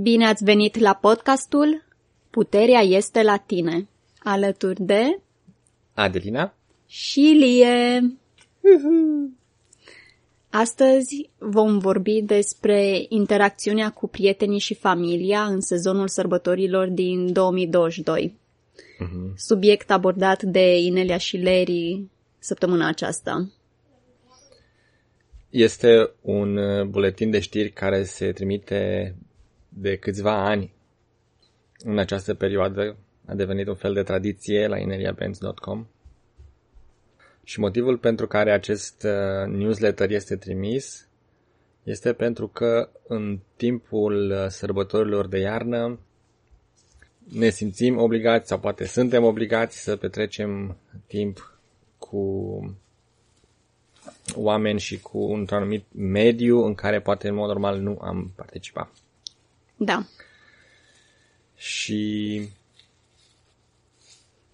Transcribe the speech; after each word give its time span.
Bine 0.00 0.26
ați 0.26 0.44
venit 0.44 0.78
la 0.78 0.94
podcastul 0.94 1.84
Puterea 2.30 2.80
este 2.80 3.22
la 3.22 3.36
tine, 3.36 3.88
alături 4.18 4.82
de 4.82 5.20
Adelina 5.94 6.54
și 6.86 7.20
Lie. 7.20 8.00
Astăzi 10.50 11.30
vom 11.38 11.78
vorbi 11.78 12.22
despre 12.22 13.06
interacțiunea 13.08 13.90
cu 13.90 14.08
prietenii 14.08 14.58
și 14.58 14.74
familia 14.74 15.44
în 15.44 15.60
sezonul 15.60 16.08
sărbătorilor 16.08 16.88
din 16.88 17.32
2022. 17.32 18.38
Mhm. 18.98 19.34
Subiect 19.36 19.90
abordat 19.90 20.42
de 20.42 20.76
Inelia 20.78 21.18
și 21.18 21.36
Leri 21.36 22.04
săptămâna 22.38 22.88
aceasta. 22.88 23.48
este 25.50 26.10
un 26.20 26.56
uh, 26.56 26.86
buletin 26.86 27.30
de 27.30 27.40
știri 27.40 27.70
care 27.70 28.04
se 28.04 28.32
trimite 28.32 29.14
de 29.80 29.96
câțiva 29.96 30.44
ani 30.44 30.72
în 31.78 31.98
această 31.98 32.34
perioadă. 32.34 32.96
A 33.26 33.34
devenit 33.34 33.66
un 33.66 33.74
fel 33.74 33.94
de 33.94 34.02
tradiție 34.02 34.66
la 34.66 34.78
ineliabenz.com 34.78 35.86
și 37.44 37.60
motivul 37.60 37.98
pentru 37.98 38.26
care 38.26 38.52
acest 38.52 39.02
uh, 39.02 39.52
newsletter 39.52 40.10
este 40.10 40.36
trimis 40.36 41.08
este 41.82 42.12
pentru 42.12 42.48
că 42.48 42.88
în 43.06 43.38
timpul 43.56 44.30
uh, 44.30 44.46
sărbătorilor 44.48 45.26
de 45.26 45.38
iarnă 45.38 45.98
ne 47.32 47.48
simțim 47.48 47.98
obligați 47.98 48.48
sau 48.48 48.58
poate 48.58 48.84
suntem 48.84 49.24
obligați 49.24 49.82
să 49.82 49.96
petrecem 49.96 50.76
timp 51.06 51.58
cu 51.98 52.76
oameni 54.34 54.78
și 54.78 55.00
cu 55.00 55.18
un 55.18 55.46
anumit 55.50 55.84
mediu 55.94 56.64
în 56.64 56.74
care 56.74 57.00
poate 57.00 57.28
în 57.28 57.34
mod 57.34 57.46
normal 57.46 57.78
nu 57.80 57.98
am 58.00 58.32
participat. 58.36 58.90
Da. 59.78 60.04
Și 61.56 62.42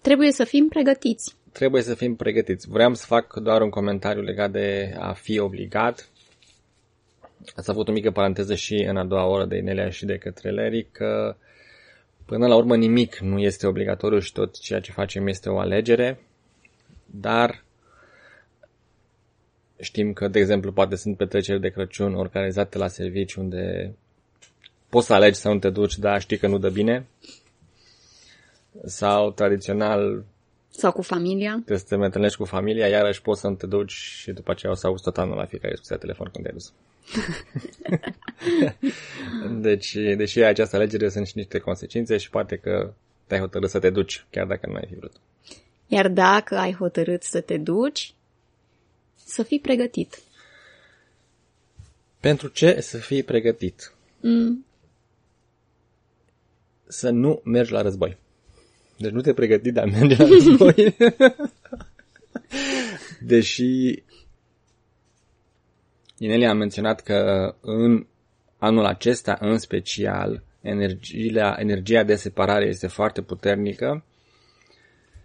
Trebuie 0.01 0.31
să 0.31 0.43
fim 0.43 0.67
pregătiți. 0.67 1.35
trebuie 1.51 1.81
să 1.81 1.95
fim 1.95 2.15
pregătiți. 2.15 2.69
Vreau 2.69 2.93
să 2.93 3.05
fac 3.05 3.33
doar 3.33 3.61
un 3.61 3.69
comentariu 3.69 4.21
legat 4.21 4.51
de 4.51 4.95
a 4.99 5.13
fi 5.13 5.39
obligat. 5.39 6.09
Ați 7.55 7.69
avut 7.69 7.87
o 7.87 7.91
mică 7.91 8.11
paranteză 8.11 8.55
și 8.55 8.73
în 8.75 8.97
a 8.97 9.05
doua 9.05 9.25
oră 9.25 9.45
de 9.45 9.57
Inelia 9.57 9.89
și 9.89 10.05
de 10.05 10.17
către 10.17 10.51
Larry 10.51 10.87
că 10.91 11.35
până 12.25 12.47
la 12.47 12.55
urmă 12.55 12.75
nimic 12.75 13.17
nu 13.17 13.39
este 13.39 13.67
obligatoriu 13.67 14.19
și 14.19 14.31
tot 14.31 14.59
ceea 14.59 14.79
ce 14.79 14.91
facem 14.91 15.27
este 15.27 15.49
o 15.49 15.59
alegere, 15.59 16.19
dar 17.05 17.63
știm 19.79 20.13
că, 20.13 20.27
de 20.27 20.39
exemplu, 20.39 20.71
poate 20.71 20.95
sunt 20.95 21.17
petreceri 21.17 21.61
de 21.61 21.69
Crăciun 21.69 22.13
organizate 22.15 22.77
la 22.77 22.87
serviciu 22.87 23.41
unde 23.41 23.95
poți 24.95 25.07
să 25.07 25.13
alegi 25.13 25.39
să 25.39 25.49
nu 25.49 25.59
te 25.59 25.69
duci, 25.69 25.97
dar 25.97 26.21
știi 26.21 26.37
că 26.37 26.47
nu 26.47 26.57
dă 26.57 26.69
bine. 26.69 27.07
Sau 28.85 29.31
tradițional 29.31 30.23
Sau 30.69 30.91
cu 30.91 31.01
familia. 31.01 31.51
trebuie 31.51 31.77
să 31.77 31.85
te 31.87 31.95
mai 31.95 32.05
întâlnești 32.05 32.37
cu 32.37 32.45
familia, 32.45 32.87
iarăși 32.87 33.21
poți 33.21 33.41
să 33.41 33.47
nu 33.47 33.55
te 33.55 33.65
duci 33.65 33.91
și 33.91 34.31
după 34.31 34.51
aceea 34.51 34.71
o 34.71 34.75
să 34.75 34.87
auzi 34.87 35.03
tot 35.03 35.17
anul 35.17 35.35
la 35.35 35.45
fiecare 35.45 35.69
discuție 35.71 35.95
la 35.95 36.01
telefon 36.01 36.29
când 36.31 36.45
te-ai 36.45 36.57
dus. 36.57 36.73
deci, 39.67 39.93
deși 39.93 40.39
ai 40.39 40.49
această 40.49 40.75
alegere, 40.75 41.09
sunt 41.09 41.27
și 41.27 41.37
niște 41.37 41.59
consecințe 41.59 42.17
și 42.17 42.29
poate 42.29 42.55
că 42.55 42.93
te-ai 43.27 43.39
hotărât 43.39 43.69
să 43.69 43.79
te 43.79 43.89
duci, 43.89 44.25
chiar 44.29 44.45
dacă 44.45 44.67
nu 44.69 44.75
ai 44.75 44.85
fi 44.87 44.95
vrut. 44.95 45.13
Iar 45.87 46.07
dacă 46.07 46.57
ai 46.57 46.73
hotărât 46.73 47.23
să 47.23 47.41
te 47.41 47.57
duci, 47.57 48.13
să 49.25 49.43
fii 49.43 49.59
pregătit. 49.59 50.21
Pentru 52.19 52.47
ce 52.47 52.79
să 52.79 52.97
fii 52.97 53.23
pregătit? 53.23 53.93
Mm, 54.19 54.64
Să 56.87 57.09
nu 57.09 57.41
mergi 57.43 57.71
la 57.71 57.81
război. 57.81 58.17
Deci 58.97 59.11
nu 59.11 59.21
te 59.21 59.33
pregăti 59.33 59.71
de 59.71 59.79
a 59.79 59.85
merge 59.85 60.15
la 60.15 60.27
război. 60.27 60.95
Deși 63.19 64.03
Inelia 66.17 66.49
a 66.49 66.53
menționat 66.53 67.01
că 67.01 67.55
în 67.61 68.05
anul 68.57 68.85
acesta, 68.85 69.37
în 69.39 69.57
special, 69.57 70.43
energia, 70.61 71.55
energia 71.59 72.03
de 72.03 72.15
separare 72.15 72.65
este 72.65 72.87
foarte 72.87 73.21
puternică 73.21 74.03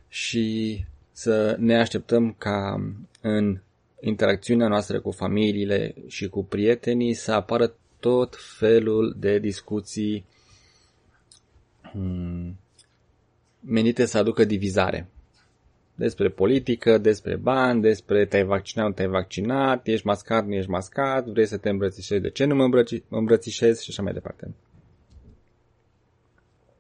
și 0.09 0.79
să 1.13 1.57
ne 1.59 1.79
așteptăm 1.79 2.35
ca 2.39 2.91
în 3.21 3.61
interacțiunea 4.01 4.69
noastră 4.69 5.01
cu 5.01 5.11
familiile 5.11 5.95
și 6.07 6.29
cu 6.29 6.45
prietenii 6.45 7.15
să 7.15 7.33
apară 7.33 7.75
tot 8.01 8.37
felul 8.59 9.17
de 9.19 9.39
discuții 9.39 10.15
hmm, 10.19 10.40
menite 13.61 14.05
să 14.05 14.19
aducă 14.19 14.45
divizare. 14.45 15.09
Despre 15.95 16.29
politică, 16.29 16.99
despre 16.99 17.37
bani, 17.37 17.81
despre 17.81 18.27
te-ai 18.27 18.45
vaccinat, 18.45 18.87
nu 18.87 18.93
te-ai 18.93 19.09
vaccinat, 19.09 19.87
ești 19.87 20.07
mascat, 20.07 20.47
nu 20.47 20.55
ești 20.55 20.71
mascat, 20.71 21.27
vrei 21.27 21.47
să 21.47 21.57
te 21.57 21.69
îmbrățișezi, 21.69 22.23
de 22.23 22.31
ce 22.31 22.45
nu 22.45 22.55
mă 22.55 22.65
îmbrăci- 22.65 23.03
mă 23.09 23.19
îmbrățișezi 23.19 23.85
și 23.85 23.91
așa 23.91 24.03
mai 24.03 24.13
departe. 24.13 24.55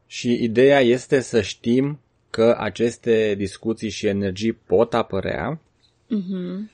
Și 0.06 0.42
ideea 0.42 0.80
este 0.80 1.20
să 1.20 1.40
știm 1.40 2.00
că 2.30 2.56
aceste 2.58 3.34
discuții 3.34 3.88
și 3.88 4.06
energii 4.06 4.52
pot 4.52 4.94
apărea, 4.94 5.60
mhm. 6.08 6.70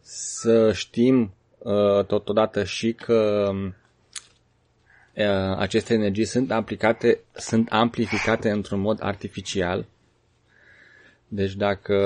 să 0.00 0.72
știm 0.72 1.34
uh, 1.58 2.04
totodată 2.06 2.64
și 2.64 2.92
că 2.92 3.50
uh, 3.52 3.72
aceste 5.56 5.94
energii 5.94 6.24
sunt 6.24 6.52
aplicate, 6.52 7.20
sunt 7.32 7.68
amplificate 7.70 8.50
într-un 8.50 8.80
mod 8.80 8.98
artificial. 9.02 9.86
Deci 11.28 11.54
dacă 11.54 11.96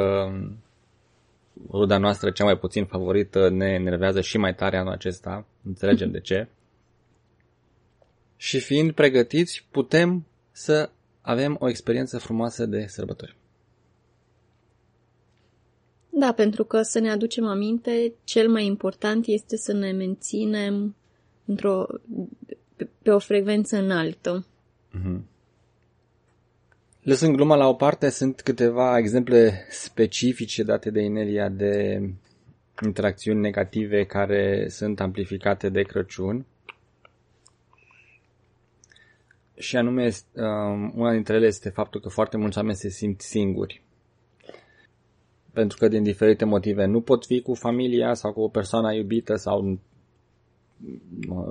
ruda 1.70 1.98
noastră 1.98 2.30
cea 2.30 2.44
mai 2.44 2.58
puțin 2.58 2.84
favorită 2.84 3.48
ne 3.50 3.66
enervează 3.66 4.20
și 4.20 4.38
mai 4.38 4.54
tare 4.54 4.76
anul 4.76 4.92
acesta, 4.92 5.46
înțelegem 5.64 6.10
de 6.10 6.20
ce. 6.20 6.48
Și 8.36 8.60
fiind 8.60 8.92
pregătiți, 8.92 9.66
putem 9.70 10.26
să 10.50 10.90
avem 11.20 11.56
o 11.60 11.68
experiență 11.68 12.18
frumoasă 12.18 12.66
de 12.66 12.86
sărbători. 12.86 13.36
Da, 16.10 16.32
pentru 16.32 16.64
că 16.64 16.82
să 16.82 16.98
ne 16.98 17.10
aducem 17.10 17.46
aminte, 17.46 18.12
cel 18.24 18.48
mai 18.48 18.64
important 18.66 19.26
este 19.26 19.56
să 19.56 19.72
ne 19.72 19.92
menținem 19.92 20.94
într-o, 21.44 21.86
pe, 23.08 23.14
pe 23.14 23.16
o 23.16 23.18
frecvență 23.18 23.76
înaltă. 23.76 24.46
Lăsând 27.02 27.34
gluma 27.34 27.54
la 27.56 27.68
o 27.68 27.74
parte, 27.74 28.08
sunt 28.10 28.40
câteva 28.40 28.98
exemple 28.98 29.66
specifice 29.70 30.62
date 30.62 30.90
de 30.90 31.00
Inelia 31.00 31.48
de 31.48 32.00
interacțiuni 32.84 33.40
negative 33.40 34.04
care 34.04 34.68
sunt 34.68 35.00
amplificate 35.00 35.68
de 35.68 35.82
Crăciun. 35.82 36.46
Și 39.54 39.76
anume, 39.76 40.04
este- 40.04 40.40
um, 40.42 40.92
una 40.94 41.12
dintre 41.12 41.34
ele 41.36 41.46
este 41.46 41.68
faptul 41.68 42.00
că 42.00 42.08
foarte 42.08 42.36
mulți 42.36 42.58
oameni 42.58 42.76
se 42.76 42.88
simt 42.88 43.20
singuri. 43.20 43.82
Pentru 45.52 45.78
că 45.78 45.88
din 45.88 46.02
diferite 46.02 46.44
motive 46.44 46.84
nu 46.84 47.00
pot 47.00 47.26
fi 47.26 47.40
cu 47.40 47.54
familia 47.54 48.14
sau 48.14 48.32
cu 48.32 48.40
o 48.40 48.48
persoană 48.48 48.92
iubită 48.94 49.34
sau 49.36 49.78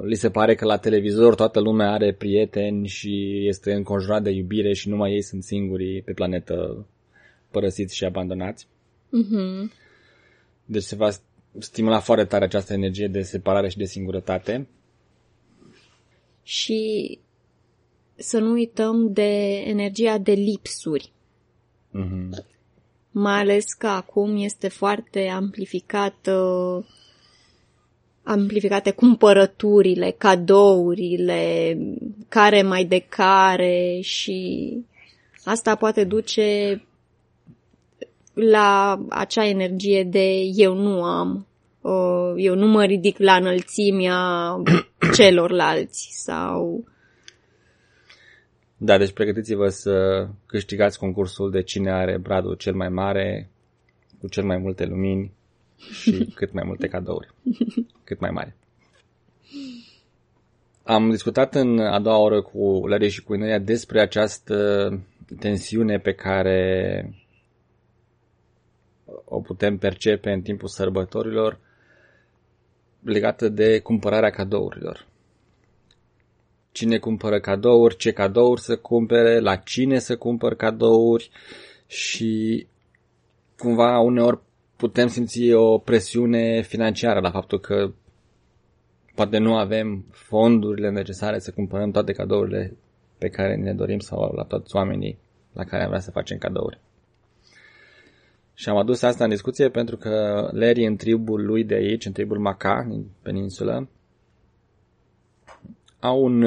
li 0.04 0.16
se 0.16 0.30
pare 0.30 0.56
că 0.56 0.66
la 0.66 0.78
televizor 0.78 1.36
toată 1.36 1.60
lumea 1.60 1.92
are 1.92 2.14
prieteni 2.14 2.88
și 2.88 3.44
este 3.48 3.74
înconjurat 3.74 4.24
de 4.24 4.30
iubire 4.30 4.74
și 4.74 4.90
numai 4.90 5.12
ei 5.12 5.22
sunt 5.22 5.44
singurii 5.44 6.02
pe 6.02 6.14
planetă 6.14 6.86
părăsiți 7.52 7.96
și 7.96 8.06
abandonați. 8.06 8.68
Mhm. 9.10 9.72
Deci 10.66 10.84
se 10.84 10.96
va 10.96 11.10
stimula 11.60 12.00
foarte 12.00 12.26
tare 12.26 12.44
această 12.44 12.74
energie 12.74 13.08
de 13.08 13.22
separare 13.22 13.70
și 13.70 13.78
de 13.78 13.86
singurătate. 13.86 14.68
Și 16.44 17.20
să 18.16 18.40
nu 18.40 18.52
uităm 18.52 19.14
de 19.14 19.56
energia 19.56 20.18
de 20.18 20.32
lipsuri. 20.32 21.12
Mhm. 21.92 22.46
Mai 23.12 23.40
ales 23.40 23.74
că 23.74 23.88
acum 23.88 24.38
este 24.38 24.68
foarte 24.68 25.28
amplificată 25.28 26.36
amplificate 28.28 28.92
cumpărăturile, 28.92 30.16
cadourile, 30.18 31.78
care 32.30 32.62
mai 32.62 32.86
de 32.86 33.06
care 33.10 34.00
și 34.02 34.70
asta 35.44 35.76
poate 35.76 36.04
duce 36.04 36.82
la 38.34 39.00
acea 39.10 39.46
energie 39.46 40.04
de 40.04 40.40
eu 40.56 40.74
nu 40.74 41.04
am, 41.04 41.48
uh, 41.82 42.34
eu 42.36 42.56
nu 42.56 42.68
mă 42.68 42.86
ridic 42.86 43.18
la 43.18 43.36
înălțimea 43.36 44.56
celorlalți 45.16 46.10
sau 46.24 46.84
Da, 48.78 48.98
deci 48.98 49.12
pregătiți-vă 49.12 49.68
să 49.68 50.28
câștigați 50.46 51.00
concursul 51.00 51.52
de 51.52 51.62
cine 51.62 51.92
are 51.92 52.18
bradul 52.18 52.56
cel 52.56 52.74
mai 52.74 52.90
mare, 52.90 53.50
cu 54.20 54.28
cel 54.28 54.44
mai 54.44 54.58
multe 54.58 54.86
lumini 54.86 55.32
și 55.78 56.32
cât 56.36 56.52
mai 56.52 56.64
multe 56.66 56.88
cadouri. 56.88 57.34
Cât 58.04 58.20
mai 58.20 58.32
mare. 58.32 58.56
am 60.84 61.10
discutat 61.10 61.56
în 61.56 61.80
a 61.80 62.00
doua 62.00 62.18
oră 62.18 62.42
cu 62.42 62.88
Larry 62.88 63.10
și 63.10 63.24
cu 63.24 63.34
Inelia 63.34 63.60
despre 63.60 64.02
această 64.02 64.90
tensiune 65.40 66.00
pe 66.00 66.14
care 66.14 67.12
o 69.26 69.40
putem 69.40 69.78
percepe 69.78 70.32
în 70.32 70.42
timpul 70.42 70.68
sărbătorilor 70.68 71.60
legată 73.04 73.50
de 73.50 73.80
cumpărarea 73.80 74.30
cadourilor. 74.30 75.08
Cine 76.72 76.98
cumpără 76.98 77.40
cadouri, 77.40 77.96
ce 77.96 78.12
cadouri 78.12 78.62
să 78.62 78.78
cumpere, 78.78 79.40
la 79.40 79.56
cine 79.56 80.00
să 80.00 80.18
cumpăr 80.18 80.56
cadouri 80.56 81.30
și 81.88 82.68
cumva 83.58 84.00
uneori 84.00 84.40
putem 84.78 85.08
simți 85.08 85.54
o 85.54 85.78
presiune 85.78 86.62
financiară 86.62 87.20
la 87.20 87.32
faptul 87.32 87.60
că 87.60 87.92
poate 89.16 89.38
nu 89.38 89.56
avem 89.56 90.06
fondurile 90.12 90.90
necesare 90.90 91.40
să 91.40 91.52
cumpărăm 91.52 91.92
toate 91.92 92.12
cadourile 92.12 92.78
pe 93.18 93.28
care 93.28 93.56
ne 93.56 93.74
dorim 93.74 94.00
sau 94.00 94.34
la 94.36 94.44
toți 94.44 94.76
oamenii 94.76 95.18
la 95.54 95.64
care 95.64 95.84
am 95.84 95.88
vrea 95.90 96.02
să 96.02 96.12
facem 96.12 96.38
cadouri. 96.38 96.80
Și 98.54 98.70
am 98.70 98.78
adus 98.78 99.02
asta 99.02 99.24
în 99.24 99.30
discuție 99.30 99.70
pentru 99.70 99.98
că 99.98 100.48
Larry 100.52 100.86
în 100.86 100.96
tribul 100.96 101.46
lui 101.46 101.64
de 101.64 101.74
aici, 101.74 102.06
în 102.06 102.12
tribul 102.12 102.40
Maca, 102.40 102.86
din 102.90 103.06
peninsulă, 103.22 103.90
au 106.00 106.24
un, 106.24 106.44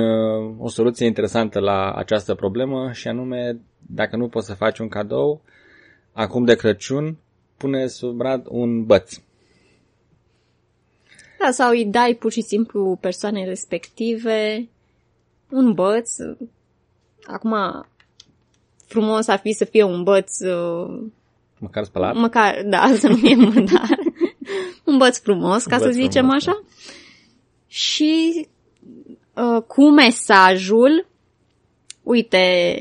o 0.59 0.69
soluție 0.69 1.07
interesantă 1.07 1.59
la 1.61 1.93
această 1.93 2.35
problemă 2.35 2.93
și 2.93 3.09
anume, 3.09 3.61
dacă 3.87 4.17
nu 4.17 4.29
poți 4.29 4.47
să 4.47 4.55
faci 4.55 4.79
un 4.79 4.89
cadou, 4.89 5.43
acum 6.13 6.45
de 6.45 6.55
Crăciun, 6.55 7.19
pune 7.61 7.87
sub 7.87 8.17
brad 8.17 8.47
un 8.49 8.85
băț. 8.85 9.21
Da, 11.39 11.51
sau 11.51 11.71
îi 11.71 11.85
dai 11.85 12.15
pur 12.15 12.33
și 12.33 12.41
simplu 12.41 12.99
persoanei 13.01 13.45
respective 13.45 14.69
un 15.51 15.73
băț. 15.73 16.11
Acum, 17.27 17.55
frumos 18.87 19.29
ar 19.29 19.39
fi 19.39 19.53
să 19.53 19.65
fie 19.65 19.83
un 19.83 20.03
băț... 20.03 20.41
Uh, 20.41 21.03
măcar 21.59 21.85
spălat? 21.85 22.15
Măcar, 22.15 22.63
da, 22.65 22.93
să 22.99 23.09
nu 23.09 23.17
fie 23.17 23.35
murdar. 23.35 23.99
un 24.85 24.97
băț 24.97 25.19
frumos, 25.19 25.65
ca 25.65 25.77
băț 25.77 25.85
să 25.85 25.91
zicem 25.91 26.27
frumos, 26.27 26.47
așa. 26.47 26.63
Da. 26.63 26.69
Și 27.67 28.47
uh, 29.35 29.63
cu 29.63 29.91
mesajul, 29.91 31.07
uite, 32.03 32.75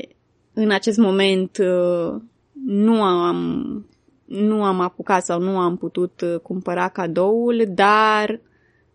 în 0.52 0.70
acest 0.70 0.98
moment 0.98 1.58
uh, 1.58 2.20
nu 2.66 3.02
am 3.02 3.89
nu 4.30 4.64
am 4.64 4.80
apucat 4.80 5.24
sau 5.24 5.40
nu 5.40 5.58
am 5.58 5.76
putut 5.76 6.20
uh, 6.20 6.40
cumpăra 6.42 6.88
cadoul, 6.88 7.64
dar 7.68 8.40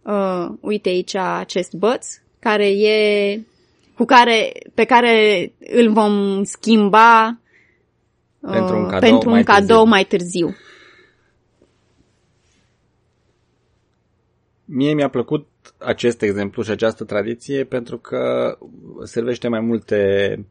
uh, 0.01 0.47
uite 0.59 0.89
aici 0.89 1.15
acest 1.15 1.73
băț 1.73 2.07
care 2.39 2.67
e 2.67 3.39
cu 3.95 4.05
care, 4.05 4.51
pe 4.73 4.83
care 4.83 5.51
îl 5.59 5.91
vom 5.91 6.43
schimba 6.43 7.39
uh, 8.39 8.51
pentru 8.51 8.75
un 8.75 8.83
cadou, 8.83 8.99
pentru 8.99 9.29
un 9.29 9.33
mai, 9.33 9.43
cadou 9.43 9.65
târziu. 9.67 9.89
mai 9.89 10.03
târziu. 10.03 10.55
Mie 14.65 14.93
mi-a 14.93 15.09
plăcut 15.09 15.47
acest 15.77 16.21
exemplu 16.21 16.63
și 16.63 16.71
această 16.71 17.03
tradiție 17.03 17.63
pentru 17.63 17.97
că 17.97 18.57
servește 19.03 19.47
mai 19.47 19.59
multe 19.59 20.45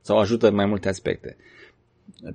sau 0.00 0.18
ajută 0.18 0.48
în 0.48 0.54
mai 0.54 0.66
multe 0.66 0.88
aspecte. 0.88 1.36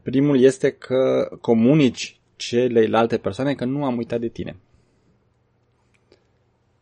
Primul 0.04 0.40
este 0.40 0.72
că 0.72 1.30
comunici 1.42 2.20
celelalte 2.36 3.18
persoane 3.18 3.54
că 3.54 3.66
nu 3.66 3.86
am 3.86 3.98
uitat 3.98 4.20
de 4.20 4.28
tine. 4.28 4.56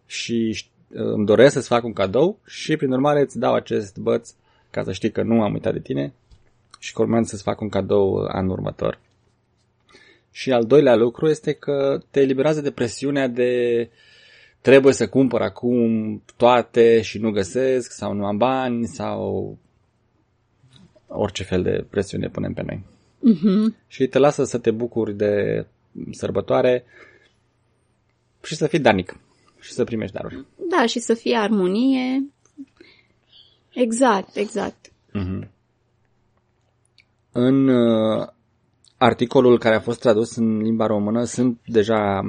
Și 0.05 0.65
îmi 0.89 1.25
doresc 1.25 1.53
să-ți 1.53 1.67
fac 1.67 1.83
un 1.83 1.93
cadou 1.93 2.39
și 2.45 2.75
prin 2.75 2.91
urmare 2.91 3.21
îți 3.21 3.39
dau 3.39 3.53
acest 3.53 3.97
băț 3.97 4.33
ca 4.69 4.83
să 4.83 4.91
știi 4.91 5.11
că 5.11 5.23
nu 5.23 5.43
am 5.43 5.53
uitat 5.53 5.73
de 5.73 5.79
tine 5.79 6.13
și 6.79 6.93
că 6.93 7.01
urmează 7.01 7.27
să-ți 7.27 7.43
fac 7.43 7.61
un 7.61 7.69
cadou 7.69 8.15
anul 8.15 8.51
următor. 8.51 8.99
Și 10.31 10.51
al 10.51 10.65
doilea 10.65 10.95
lucru 10.95 11.27
este 11.27 11.53
că 11.53 12.01
te 12.11 12.21
eliberează 12.21 12.61
de 12.61 12.71
presiunea 12.71 13.27
de 13.27 13.89
trebuie 14.61 14.93
să 14.93 15.07
cumpăr 15.07 15.41
acum 15.41 16.23
toate 16.35 17.01
și 17.01 17.19
nu 17.19 17.31
găsesc 17.31 17.91
sau 17.91 18.13
nu 18.13 18.25
am 18.25 18.37
bani 18.37 18.85
sau 18.85 19.57
orice 21.07 21.43
fel 21.43 21.63
de 21.63 21.85
presiune 21.89 22.29
punem 22.29 22.53
pe 22.53 22.61
noi. 22.61 22.85
Uh-huh. 23.17 23.85
Și 23.87 24.07
te 24.07 24.17
lasă 24.17 24.43
să 24.43 24.57
te 24.57 24.71
bucuri 24.71 25.13
de 25.13 25.65
sărbătoare 26.11 26.85
și 28.43 28.55
să 28.55 28.67
fii 28.67 28.79
darnic 28.79 29.19
și 29.59 29.71
să 29.71 29.83
primești 29.83 30.15
daruri. 30.15 30.45
Da, 30.69 30.85
și 30.85 30.99
să 30.99 31.13
fie 31.13 31.35
armonie. 31.35 32.23
Exact, 33.73 34.35
exact. 34.35 34.87
Uh-huh. 34.87 35.47
În 37.31 37.67
uh, 37.67 38.27
articolul 38.97 39.57
care 39.57 39.75
a 39.75 39.79
fost 39.79 39.99
tradus 39.99 40.35
în 40.35 40.57
limba 40.57 40.85
română 40.85 41.23
sunt 41.23 41.59
deja 41.65 42.21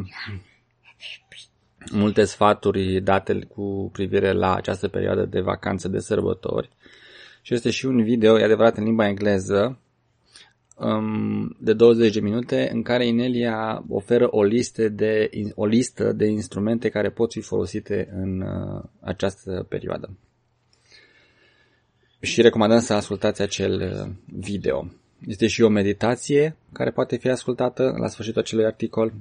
multe 1.90 2.24
sfaturi 2.24 3.00
date 3.00 3.38
cu 3.54 3.90
privire 3.92 4.32
la 4.32 4.54
această 4.54 4.88
perioadă 4.88 5.24
de 5.24 5.40
vacanță 5.40 5.88
de 5.88 5.98
sărbători. 5.98 6.70
Și 7.48 7.54
este 7.54 7.70
și 7.70 7.86
un 7.86 8.02
video, 8.02 8.38
e 8.38 8.44
adevărat, 8.44 8.76
în 8.76 8.84
limba 8.84 9.08
engleză, 9.08 9.78
um, 10.76 11.56
de 11.60 11.72
20 11.72 12.12
de 12.12 12.20
minute 12.20 12.70
în 12.72 12.82
care 12.82 13.06
Inelia 13.06 13.84
oferă 13.88 14.28
o, 14.30 14.42
listă 14.42 14.88
de, 14.88 15.30
o 15.54 15.66
listă 15.66 16.12
de 16.12 16.26
instrumente 16.26 16.88
care 16.88 17.10
pot 17.10 17.32
fi 17.32 17.40
folosite 17.40 18.08
în 18.12 18.40
uh, 18.40 18.84
această 19.00 19.66
perioadă. 19.68 20.10
Și 22.20 22.42
recomandăm 22.42 22.80
să 22.80 22.92
ascultați 22.92 23.42
acel 23.42 23.80
uh, 23.80 24.10
video. 24.40 24.90
Este 25.26 25.46
și 25.46 25.62
o 25.62 25.68
meditație 25.68 26.56
care 26.72 26.90
poate 26.90 27.16
fi 27.16 27.28
ascultată 27.28 27.94
la 27.98 28.08
sfârșitul 28.08 28.40
acelui 28.40 28.64
articol. 28.64 29.12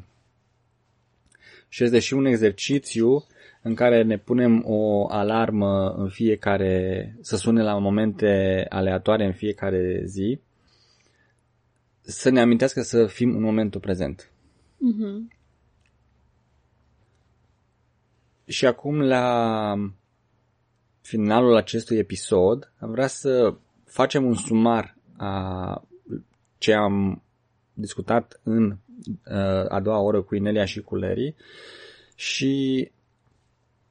Și 1.70 1.84
este 1.84 2.00
și 2.00 2.14
un 2.14 2.26
exercițiu 2.26 3.26
în 3.68 3.76
care 3.76 4.04
ne 4.04 4.18
punem 4.18 4.64
o 4.66 5.08
alarmă 5.10 5.90
în 5.98 6.10
fiecare, 6.10 7.16
să 7.22 7.36
sune 7.36 7.64
la 7.64 7.78
momente 7.78 8.66
aleatoare 8.70 9.26
în 9.26 9.34
fiecare 9.34 10.02
zi 10.06 10.40
să 12.02 12.30
ne 12.30 12.40
amintească 12.40 12.82
să 12.82 13.06
fim 13.06 13.36
în 13.36 13.42
momentul 13.42 13.80
prezent. 13.80 14.32
Uh-huh. 14.76 15.36
Și 18.46 18.66
acum, 18.66 19.02
la 19.02 19.74
finalul 21.02 21.56
acestui 21.56 21.98
episod, 21.98 22.72
am 22.80 22.92
vrea 22.92 23.08
să 23.08 23.56
facem 23.86 24.26
un 24.26 24.36
sumar 24.36 24.96
a 25.18 25.88
ce 26.58 26.74
am 26.74 27.22
discutat 27.74 28.40
în 28.44 28.72
uh, 28.72 29.66
a 29.70 29.80
doua 29.84 30.00
oră 30.00 30.22
cu 30.22 30.36
Inelia 30.36 30.66
și 30.66 30.82
cu 30.82 30.96
Larry 30.96 31.36
și 32.16 32.92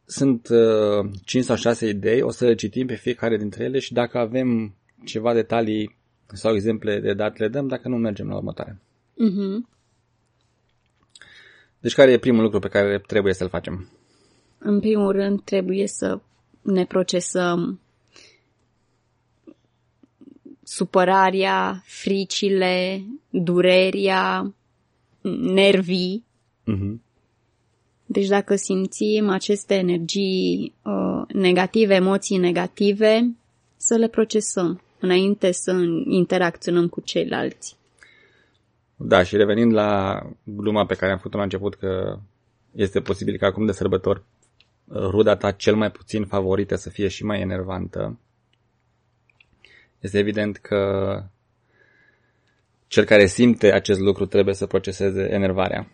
sunt 0.06 0.48
uh, 0.48 1.10
5 1.24 1.44
sau 1.44 1.56
6 1.56 1.86
idei, 1.88 2.22
o 2.22 2.30
să 2.30 2.44
le 2.44 2.54
citim 2.54 2.86
pe 2.86 2.94
fiecare 2.94 3.36
dintre 3.36 3.64
ele 3.64 3.78
și 3.78 3.92
dacă 3.92 4.18
avem 4.18 4.74
ceva 5.04 5.34
detalii 5.34 5.96
sau 6.26 6.54
exemple 6.54 7.00
de 7.00 7.14
dat 7.14 7.38
le 7.38 7.48
dăm, 7.48 7.66
dacă 7.66 7.88
nu 7.88 7.96
mergem 7.96 8.28
la 8.28 8.36
următoare. 8.36 8.80
Uh-huh. 9.12 9.74
Deci 11.80 11.94
care 11.94 12.12
e 12.12 12.18
primul 12.18 12.42
lucru 12.42 12.58
pe 12.58 12.68
care 12.68 12.98
trebuie 12.98 13.34
să-l 13.34 13.48
facem? 13.48 13.88
În 14.58 14.80
primul 14.80 15.12
rând 15.12 15.42
trebuie 15.42 15.86
să 15.86 16.20
ne 16.62 16.84
procesăm 16.84 17.80
supărarea, 20.62 21.82
fricile, 21.84 23.04
durerea, 23.30 24.54
nervii. 25.40 26.24
Uh-huh. 26.72 27.05
Deci 28.06 28.26
dacă 28.26 28.56
simțim 28.56 29.28
aceste 29.28 29.74
energii 29.74 30.74
uh, 30.82 31.22
negative, 31.32 31.94
emoții 31.94 32.36
negative, 32.36 33.36
să 33.76 33.94
le 33.96 34.08
procesăm 34.08 34.80
înainte 35.00 35.52
să 35.52 35.72
interacționăm 36.08 36.88
cu 36.88 37.00
ceilalți. 37.00 37.76
Da, 38.96 39.22
și 39.22 39.36
revenind 39.36 39.72
la 39.72 40.20
gluma 40.44 40.86
pe 40.86 40.94
care 40.94 41.10
am 41.12 41.16
făcut-o 41.16 41.36
la 41.36 41.42
început 41.42 41.74
că 41.74 42.18
este 42.72 43.00
posibil 43.00 43.36
că 43.36 43.44
acum 43.44 43.66
de 43.66 43.72
sărbători 43.72 44.22
ruda 44.92 45.36
ta 45.36 45.50
cel 45.50 45.76
mai 45.76 45.90
puțin 45.90 46.24
favorită 46.24 46.74
să 46.74 46.90
fie 46.90 47.08
și 47.08 47.24
mai 47.24 47.40
enervantă, 47.40 48.18
este 50.00 50.18
evident 50.18 50.56
că 50.56 51.22
cel 52.86 53.04
care 53.04 53.26
simte 53.26 53.72
acest 53.72 54.00
lucru 54.00 54.26
trebuie 54.26 54.54
să 54.54 54.66
proceseze 54.66 55.28
enervarea. 55.30 55.88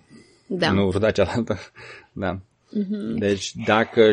Da. 0.59 0.73
Nu 0.73 0.91
ruda 0.91 1.11
cealaltă. 1.11 1.57
Da. 2.13 2.41
Uh-huh. 2.79 3.19
Deci 3.19 3.55
dacă 3.67 4.13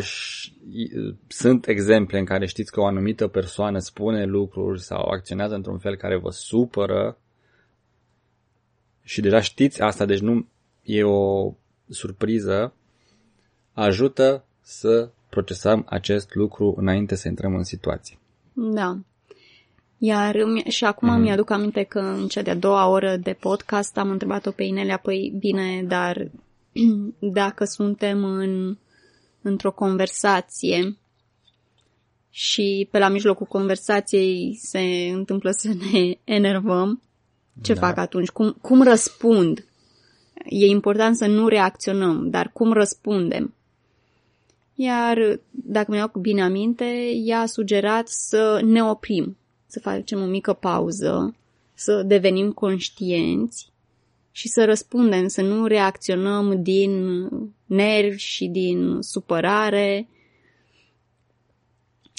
sunt 1.28 1.68
exemple 1.68 2.20
în 2.20 2.26
care 2.26 2.46
știți 2.46 2.72
că 2.72 2.80
o 2.80 2.86
anumită 2.86 3.28
persoană 3.28 3.80
spune 3.80 4.26
lucruri 4.26 4.82
sau 4.82 5.10
acționează 5.10 5.56
într-un 5.56 5.78
fel 5.78 5.96
care 5.96 6.18
vă 6.18 6.30
supără 6.30 7.18
și 9.04 9.22
deja 9.22 9.42
știți 9.42 9.82
asta, 9.82 10.06
deci 10.06 10.20
nu 10.20 10.48
e 10.84 11.04
o 11.04 11.54
surpriză, 11.90 12.74
ajută 13.74 14.46
să 14.62 15.10
procesăm 15.30 15.86
acest 15.90 16.36
lucru 16.36 16.76
înainte 16.78 17.16
să 17.16 17.28
intrăm 17.28 17.56
în 17.56 17.64
situație. 17.64 18.18
Da. 18.54 19.00
Iar 20.02 20.36
și 20.68 20.86
acum 20.86 21.16
mm-hmm. 21.16 21.22
mi-aduc 21.22 21.50
aminte 21.50 21.84
că 21.84 22.00
în 22.00 22.28
cea 22.28 22.42
de-a 22.42 22.56
doua 22.56 22.88
oră 22.88 23.18
de 23.18 23.34
podcast 23.40 23.98
am 23.98 24.10
întrebat-o 24.10 24.52
pe 24.52 24.64
Inelia, 24.64 24.98
păi 24.98 25.34
bine, 25.40 25.84
dar 25.88 26.32
dacă 27.40 27.64
suntem 27.64 28.24
în, 28.24 28.78
într-o 29.42 29.72
conversație 29.72 30.98
și 32.30 32.88
pe 32.92 33.00
la 33.00 33.10
mijlocul 33.10 33.46
conversației 33.46 34.60
se 34.62 35.10
întâmplă 35.14 35.52
să 35.52 35.68
ne 35.68 36.18
enervăm, 36.38 37.02
ce 37.62 37.74
da. 37.74 37.80
fac 37.80 37.98
atunci? 37.98 38.30
Cum, 38.30 38.58
cum 38.62 38.84
răspund? 38.84 39.66
E 40.46 40.66
important 40.66 41.16
să 41.16 41.26
nu 41.26 41.48
reacționăm, 41.48 42.30
dar 42.30 42.50
cum 42.54 42.74
răspundem? 42.74 43.54
Iar, 44.76 45.40
dacă 45.52 45.92
mi-au 45.92 46.12
bine 46.22 46.42
aminte, 46.42 47.12
ea 47.26 47.40
a 47.40 47.46
sugerat 47.46 48.08
să 48.08 48.62
ne 48.64 48.84
oprim, 48.84 49.38
să 49.70 49.80
facem 49.80 50.22
o 50.22 50.26
mică 50.26 50.54
pauză, 50.54 51.36
să 51.74 52.04
devenim 52.04 52.52
conștienți 52.52 53.72
și 54.32 54.48
să 54.48 54.66
răspundem, 54.66 55.28
să 55.28 55.42
nu 55.42 55.66
reacționăm 55.66 56.64
din 56.64 57.24
nervi 57.66 58.18
și 58.18 58.48
din 58.48 59.02
supărare 59.02 60.08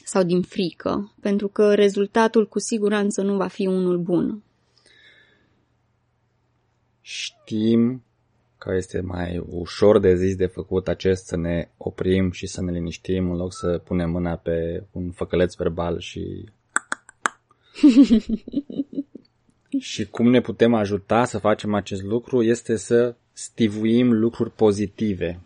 sau 0.05 0.23
din 0.23 0.43
frică, 0.43 1.13
pentru 1.21 1.49
că 1.49 1.75
rezultatul 1.75 2.49
cu 2.49 2.59
siguranță 2.59 3.23
nu 3.23 3.37
va 3.37 3.47
fi 3.47 3.67
unul 3.67 3.99
bun. 3.99 4.43
Știm 7.01 8.03
că 8.59 8.75
este 8.75 9.01
mai 9.01 9.45
ușor 9.49 9.99
de 9.99 10.17
zis 10.17 10.37
de 10.37 10.47
făcut 10.47 10.89
acest 10.89 11.27
să 11.27 11.37
ne 11.37 11.69
oprim 11.77 12.31
și 12.31 12.47
să 12.47 12.63
ne 12.63 12.73
liniștim 12.73 13.31
în 13.31 13.37
loc 13.37 13.53
să 13.53 13.79
punem 13.85 14.11
mâna 14.11 14.37
pe 14.37 14.85
un 14.93 15.11
făcăleț 15.11 15.55
verbal 15.55 15.99
și... 15.99 16.45
și 19.79 20.07
cum 20.07 20.31
ne 20.31 20.41
putem 20.41 20.75
ajuta 20.75 21.25
să 21.25 21.39
facem 21.39 21.75
acest 21.75 22.03
lucru 22.03 22.43
este 22.43 22.77
să 22.77 23.15
stivuim 23.33 24.13
lucruri 24.13 24.51
pozitive 24.51 25.41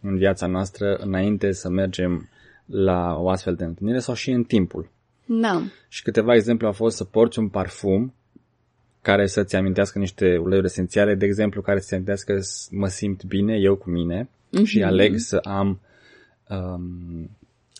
în 0.00 0.16
viața 0.16 0.46
noastră 0.46 0.94
înainte 0.94 1.52
să 1.52 1.68
mergem 1.68 2.28
la 2.66 3.16
o 3.18 3.28
astfel 3.28 3.54
de 3.54 3.64
întâlnire 3.64 3.98
sau 3.98 4.14
și 4.14 4.30
în 4.30 4.44
timpul. 4.44 4.88
Da. 5.26 5.62
Și 5.88 6.02
câteva 6.02 6.34
exemple 6.34 6.66
au 6.66 6.72
fost 6.72 6.96
să 6.96 7.04
porți 7.04 7.38
un 7.38 7.48
parfum 7.48 8.14
care 9.02 9.26
să-ți 9.26 9.56
amintească 9.56 9.98
niște 9.98 10.36
uleiuri 10.36 10.66
esențiale, 10.66 11.14
de 11.14 11.24
exemplu, 11.24 11.62
care 11.62 11.78
să-ți 11.78 11.94
amintească 11.94 12.32
că 12.32 12.40
mă 12.70 12.88
simt 12.88 13.24
bine 13.24 13.56
eu 13.56 13.76
cu 13.76 13.90
mine 13.90 14.28
mm-hmm. 14.28 14.64
și 14.64 14.82
aleg 14.82 15.18
să 15.18 15.36
am 15.36 15.80
um, 16.48 17.30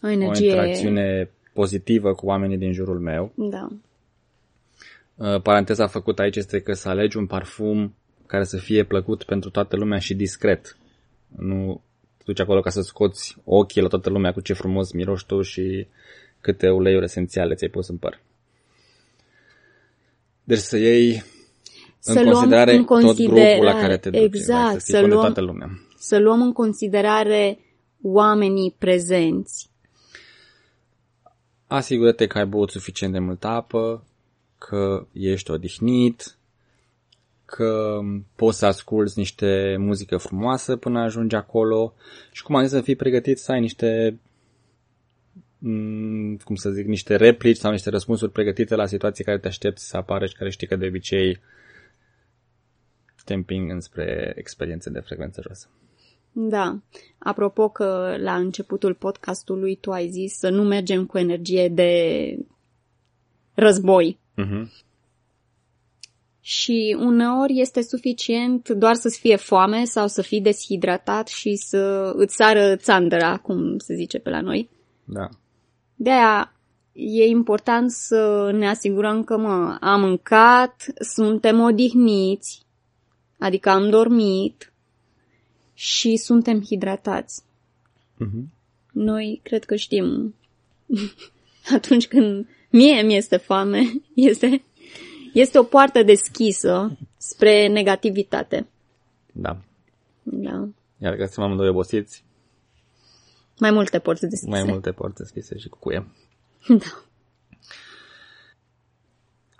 o, 0.02 0.08
energie... 0.08 0.46
o 0.46 0.50
interacțiune 0.50 1.30
pozitivă 1.52 2.14
cu 2.14 2.26
oamenii 2.26 2.58
din 2.58 2.72
jurul 2.72 3.00
meu. 3.00 3.32
Da. 3.34 3.68
Uh, 5.14 5.40
paranteza 5.42 5.86
făcută 5.86 6.22
aici 6.22 6.36
este 6.36 6.60
că 6.60 6.72
să 6.72 6.88
alegi 6.88 7.16
un 7.16 7.26
parfum 7.26 7.94
care 8.26 8.44
să 8.44 8.56
fie 8.56 8.84
plăcut 8.84 9.22
pentru 9.22 9.50
toată 9.50 9.76
lumea 9.76 9.98
și 9.98 10.14
discret. 10.14 10.76
Nu 11.36 11.82
te 12.16 12.22
duci 12.26 12.40
acolo 12.40 12.60
ca 12.60 12.70
să 12.70 12.80
scoți 12.80 13.36
ochii 13.44 13.82
la 13.82 13.88
toată 13.88 14.10
lumea 14.10 14.32
cu 14.32 14.40
ce 14.40 14.52
frumos 14.52 14.92
miroși 14.92 15.26
tu 15.26 15.42
și 15.42 15.86
câte 16.40 16.68
uleiuri 16.68 17.04
esențiale 17.04 17.54
ți-ai 17.54 17.70
pus 17.70 17.88
în 17.88 17.96
păr. 17.96 18.20
Deci 20.44 20.58
să 20.58 20.76
iei 20.76 21.22
să 21.98 22.18
în 22.18 22.24
considerare 22.24 22.74
în 22.74 22.84
considerare, 22.84 23.40
tot 23.40 23.56
grupul 23.56 23.64
la 23.64 23.80
care 23.80 23.96
te 23.96 24.10
duci. 24.10 24.20
Exact, 24.20 24.80
să, 24.80 24.90
să 24.90 25.00
luăm, 25.00 25.20
toată 25.20 25.40
lumea. 25.40 25.68
să 25.98 26.18
luăm 26.18 26.42
în 26.42 26.52
considerare 26.52 27.58
oamenii 28.02 28.74
prezenți. 28.78 29.69
Asigură-te 31.70 32.26
că 32.26 32.38
ai 32.38 32.46
băut 32.46 32.70
suficient 32.70 33.12
de 33.12 33.18
multă 33.18 33.46
apă, 33.46 34.04
că 34.58 35.06
ești 35.12 35.50
odihnit, 35.50 36.36
că 37.44 38.00
poți 38.36 38.58
să 38.58 38.66
asculți 38.66 39.18
niște 39.18 39.76
muzică 39.78 40.16
frumoasă 40.16 40.76
până 40.76 41.00
ajungi 41.00 41.34
acolo 41.34 41.94
și 42.32 42.42
cum 42.42 42.56
am 42.56 42.62
zis 42.62 42.70
să 42.70 42.80
fii 42.80 42.96
pregătit 42.96 43.38
să 43.38 43.52
ai 43.52 43.60
niște 43.60 44.18
Mm, 45.62 46.36
cum 46.36 46.54
să 46.54 46.70
zic, 46.70 46.86
niște 46.86 47.16
replici 47.16 47.56
sau 47.56 47.70
niște 47.70 47.90
răspunsuri 47.90 48.32
pregătite 48.32 48.74
la 48.74 48.86
situații 48.86 49.24
care 49.24 49.38
te 49.38 49.46
aștepți 49.46 49.88
să 49.88 49.96
apară 49.96 50.26
și 50.26 50.34
care 50.34 50.50
știi 50.50 50.66
că 50.66 50.76
de 50.76 50.86
obicei 50.86 51.40
te 53.24 53.34
împing 53.34 53.70
înspre 53.70 54.32
experiențe 54.36 54.90
de 54.90 55.00
frecvență 55.00 55.40
joasă. 55.46 55.68
Da. 56.32 56.78
Apropo 57.18 57.68
că 57.68 58.16
la 58.18 58.36
începutul 58.36 58.94
podcastului 58.94 59.76
tu 59.76 59.90
ai 59.90 60.08
zis 60.08 60.38
să 60.38 60.48
nu 60.48 60.62
mergem 60.62 61.06
cu 61.06 61.18
energie 61.18 61.68
de 61.68 62.36
război. 63.54 64.18
Uh-huh. 64.36 64.88
Și 66.40 66.96
uneori 66.98 67.60
este 67.60 67.82
suficient 67.82 68.68
doar 68.68 68.94
să-ți 68.94 69.18
fie 69.18 69.36
foame 69.36 69.84
sau 69.84 70.06
să 70.06 70.22
fii 70.22 70.40
deshidratat 70.40 71.28
și 71.28 71.56
să 71.56 72.12
îți 72.16 72.34
sară 72.34 72.76
țandăra, 72.76 73.36
cum 73.36 73.78
se 73.78 73.94
zice 73.94 74.18
pe 74.18 74.30
la 74.30 74.40
noi. 74.40 74.68
Da. 75.04 75.28
De 75.94 76.10
aia 76.10 76.54
e 76.92 77.24
important 77.24 77.90
să 77.90 78.50
ne 78.54 78.68
asigurăm 78.68 79.24
că, 79.24 79.36
mă, 79.36 79.76
am 79.80 80.00
mâncat, 80.00 80.84
suntem 81.14 81.60
odihniți, 81.60 82.62
adică 83.38 83.70
am 83.70 83.90
dormit 83.90 84.69
și 85.80 86.16
suntem 86.16 86.62
hidratați. 86.62 87.42
Uh-huh. 88.14 88.44
Noi 88.92 89.40
cred 89.42 89.64
că 89.64 89.76
știm 89.76 90.34
atunci 91.76 92.08
când 92.08 92.48
mie 92.70 93.02
mi 93.02 93.16
este 93.16 93.36
foame, 93.36 93.80
este, 94.14 94.62
este 95.32 95.58
o 95.58 95.62
poartă 95.62 96.02
deschisă 96.02 96.98
spre 97.16 97.66
negativitate. 97.66 98.68
Da. 99.32 99.60
Da. 100.22 100.68
Iar 100.98 101.16
că 101.16 101.24
suntem 101.24 101.44
amândoi 101.44 101.68
obosiți, 101.68 102.24
mai 103.58 103.70
multe 103.70 103.98
porți 103.98 104.26
deschise. 104.26 104.50
Mai 104.50 104.62
multe 104.62 104.92
porți 104.92 105.16
deschise 105.16 105.58
și 105.58 105.68
cu 105.68 105.78
cuie. 105.78 106.06
Da. 106.68 107.04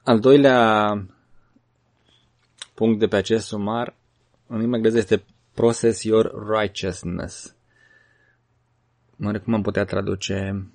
Al 0.02 0.20
doilea 0.20 0.92
punct 2.74 2.98
de 2.98 3.06
pe 3.06 3.16
acest 3.16 3.46
sumar, 3.46 3.96
în 4.46 4.58
limba 4.58 4.76
engleză, 4.76 4.98
este 4.98 5.24
process 5.54 6.02
your 6.02 6.48
righteousness. 6.58 7.54
Mă 9.16 9.38
cum 9.38 9.54
am 9.54 9.62
putea 9.62 9.84
traduce 9.84 10.66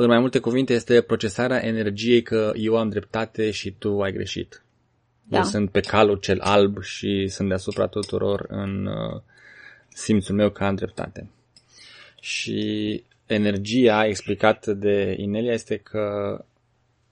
în 0.00 0.06
mai 0.06 0.18
multe 0.18 0.38
cuvinte, 0.38 0.72
este 0.72 1.00
procesarea 1.00 1.64
energiei 1.64 2.22
că 2.22 2.52
eu 2.54 2.76
am 2.76 2.88
dreptate 2.88 3.50
și 3.50 3.70
tu 3.70 4.00
ai 4.00 4.12
greșit. 4.12 4.62
Da. 5.22 5.36
Eu 5.36 5.42
sunt 5.42 5.70
pe 5.70 5.80
calul 5.80 6.16
cel 6.16 6.40
alb 6.40 6.82
și 6.82 7.28
sunt 7.28 7.48
deasupra 7.48 7.86
tuturor 7.86 8.46
în 8.48 8.86
uh, 8.86 9.20
simțul 9.88 10.34
meu 10.34 10.50
că 10.50 10.64
am 10.64 10.74
dreptate. 10.74 11.30
Și 12.20 13.02
energia 13.26 14.06
explicată 14.06 14.72
de 14.72 15.14
Inelia 15.18 15.52
este 15.52 15.76
că 15.76 16.44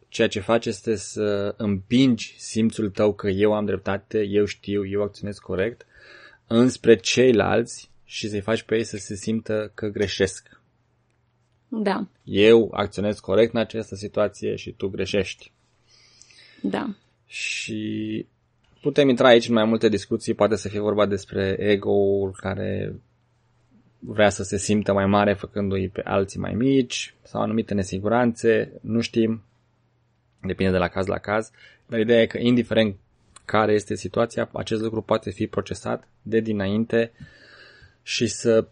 ceea 0.09 0.29
ce 0.29 0.41
faci 0.41 0.67
este 0.67 0.97
să 0.97 1.55
împingi 1.57 2.35
simțul 2.39 2.91
tău 2.91 3.15
că 3.15 3.29
eu 3.29 3.55
am 3.55 3.65
dreptate, 3.65 4.23
eu 4.23 4.45
știu, 4.45 4.87
eu 4.87 5.03
acționez 5.03 5.39
corect, 5.39 5.87
înspre 6.47 6.97
ceilalți 6.97 7.91
și 8.05 8.29
să-i 8.29 8.41
faci 8.41 8.63
pe 8.63 8.77
ei 8.77 8.85
să 8.85 8.97
se 8.97 9.15
simtă 9.15 9.71
că 9.75 9.87
greșesc. 9.87 10.61
Da. 11.69 12.07
Eu 12.25 12.71
acționez 12.73 13.19
corect 13.19 13.55
în 13.55 13.61
această 13.61 13.95
situație 13.95 14.57
și 14.57 14.71
tu 14.71 14.89
greșești. 14.89 15.53
Da. 16.63 16.95
Și 17.27 18.27
Putem 18.87 19.09
intra 19.09 19.29
aici 19.29 19.49
în 19.49 19.55
mai 19.55 19.65
multe 19.65 19.89
discuții, 19.89 20.35
poate 20.35 20.57
să 20.57 20.69
fie 20.69 20.81
vorba 20.81 21.07
despre 21.07 21.57
ego-ul 21.59 22.35
care 22.37 22.95
vrea 23.99 24.29
să 24.29 24.43
se 24.43 24.57
simtă 24.57 24.93
mai 24.93 25.07
mare 25.07 25.35
făcându-i 25.35 25.89
pe 25.89 26.01
alții 26.05 26.41
mai 26.41 26.55
mici 26.55 27.15
sau 27.23 27.43
anumite 27.43 27.75
nesiguranțe, 27.75 28.73
nu 28.81 29.01
știm, 29.01 29.43
depinde 30.47 30.73
de 30.73 30.79
la 30.79 30.89
caz 30.89 31.07
la 31.07 31.19
caz, 31.19 31.51
dar 31.87 32.01
ideea 32.01 32.21
e 32.21 32.27
că 32.27 32.39
indiferent 32.39 32.97
care 33.45 33.73
este 33.73 33.95
situația, 33.95 34.51
acest 34.53 34.83
lucru 34.83 35.03
poate 35.03 35.31
fi 35.31 35.47
procesat 35.47 36.09
de 36.23 36.41
dinainte 36.41 37.13
și 38.03 38.27
să 38.27 38.69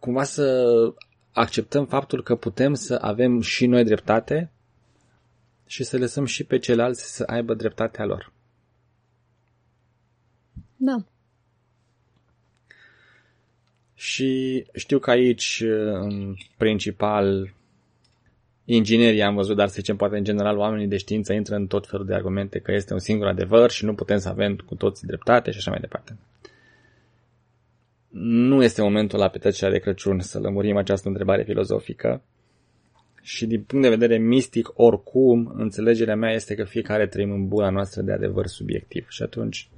cumva 0.00 0.22
să 0.22 0.66
acceptăm 1.32 1.86
faptul 1.86 2.22
că 2.22 2.36
putem 2.36 2.74
să 2.74 2.98
avem 3.00 3.40
și 3.40 3.66
noi 3.66 3.84
dreptate 3.84 4.50
și 5.66 5.84
să 5.84 5.98
lăsăm 5.98 6.24
și 6.24 6.44
pe 6.44 6.58
ceilalți 6.58 7.14
să 7.14 7.22
aibă 7.26 7.54
dreptatea 7.54 8.04
lor. 8.04 8.32
Da. 10.76 11.04
Și 13.94 14.64
știu 14.74 14.98
că 14.98 15.10
aici, 15.10 15.62
în 15.92 16.34
principal, 16.56 17.54
inginerii 18.64 19.22
am 19.22 19.34
văzut, 19.34 19.56
dar 19.56 19.66
să 19.68 19.74
zicem, 19.74 19.96
poate 19.96 20.16
în 20.16 20.24
general 20.24 20.58
oamenii 20.58 20.86
de 20.86 20.96
știință 20.96 21.32
intră 21.32 21.54
în 21.54 21.66
tot 21.66 21.86
felul 21.86 22.06
de 22.06 22.14
argumente 22.14 22.58
că 22.58 22.72
este 22.72 22.92
un 22.92 22.98
singur 22.98 23.26
adevăr 23.26 23.70
și 23.70 23.84
nu 23.84 23.94
putem 23.94 24.18
să 24.18 24.28
avem 24.28 24.56
cu 24.66 24.74
toții 24.74 25.06
dreptate 25.06 25.50
și 25.50 25.58
așa 25.58 25.70
mai 25.70 25.80
departe. 25.80 26.16
nu 28.16 28.62
este 28.62 28.82
momentul 28.82 29.18
la 29.18 29.28
petrecerea 29.28 29.72
de 29.72 29.78
Crăciun 29.78 30.20
să 30.20 30.38
lămurim 30.38 30.76
această 30.76 31.08
întrebare 31.08 31.42
filozofică. 31.42 32.22
Și 33.22 33.46
din 33.46 33.62
punct 33.62 33.84
de 33.84 33.96
vedere 33.96 34.18
mistic, 34.18 34.70
oricum, 34.74 35.52
înțelegerea 35.56 36.16
mea 36.16 36.32
este 36.32 36.54
că 36.54 36.64
fiecare 36.64 37.06
trăim 37.06 37.30
în 37.30 37.48
bula 37.48 37.70
noastră 37.70 38.02
de 38.02 38.12
adevăr 38.12 38.46
subiectiv. 38.46 39.06
Și 39.08 39.22
atunci... 39.22 39.68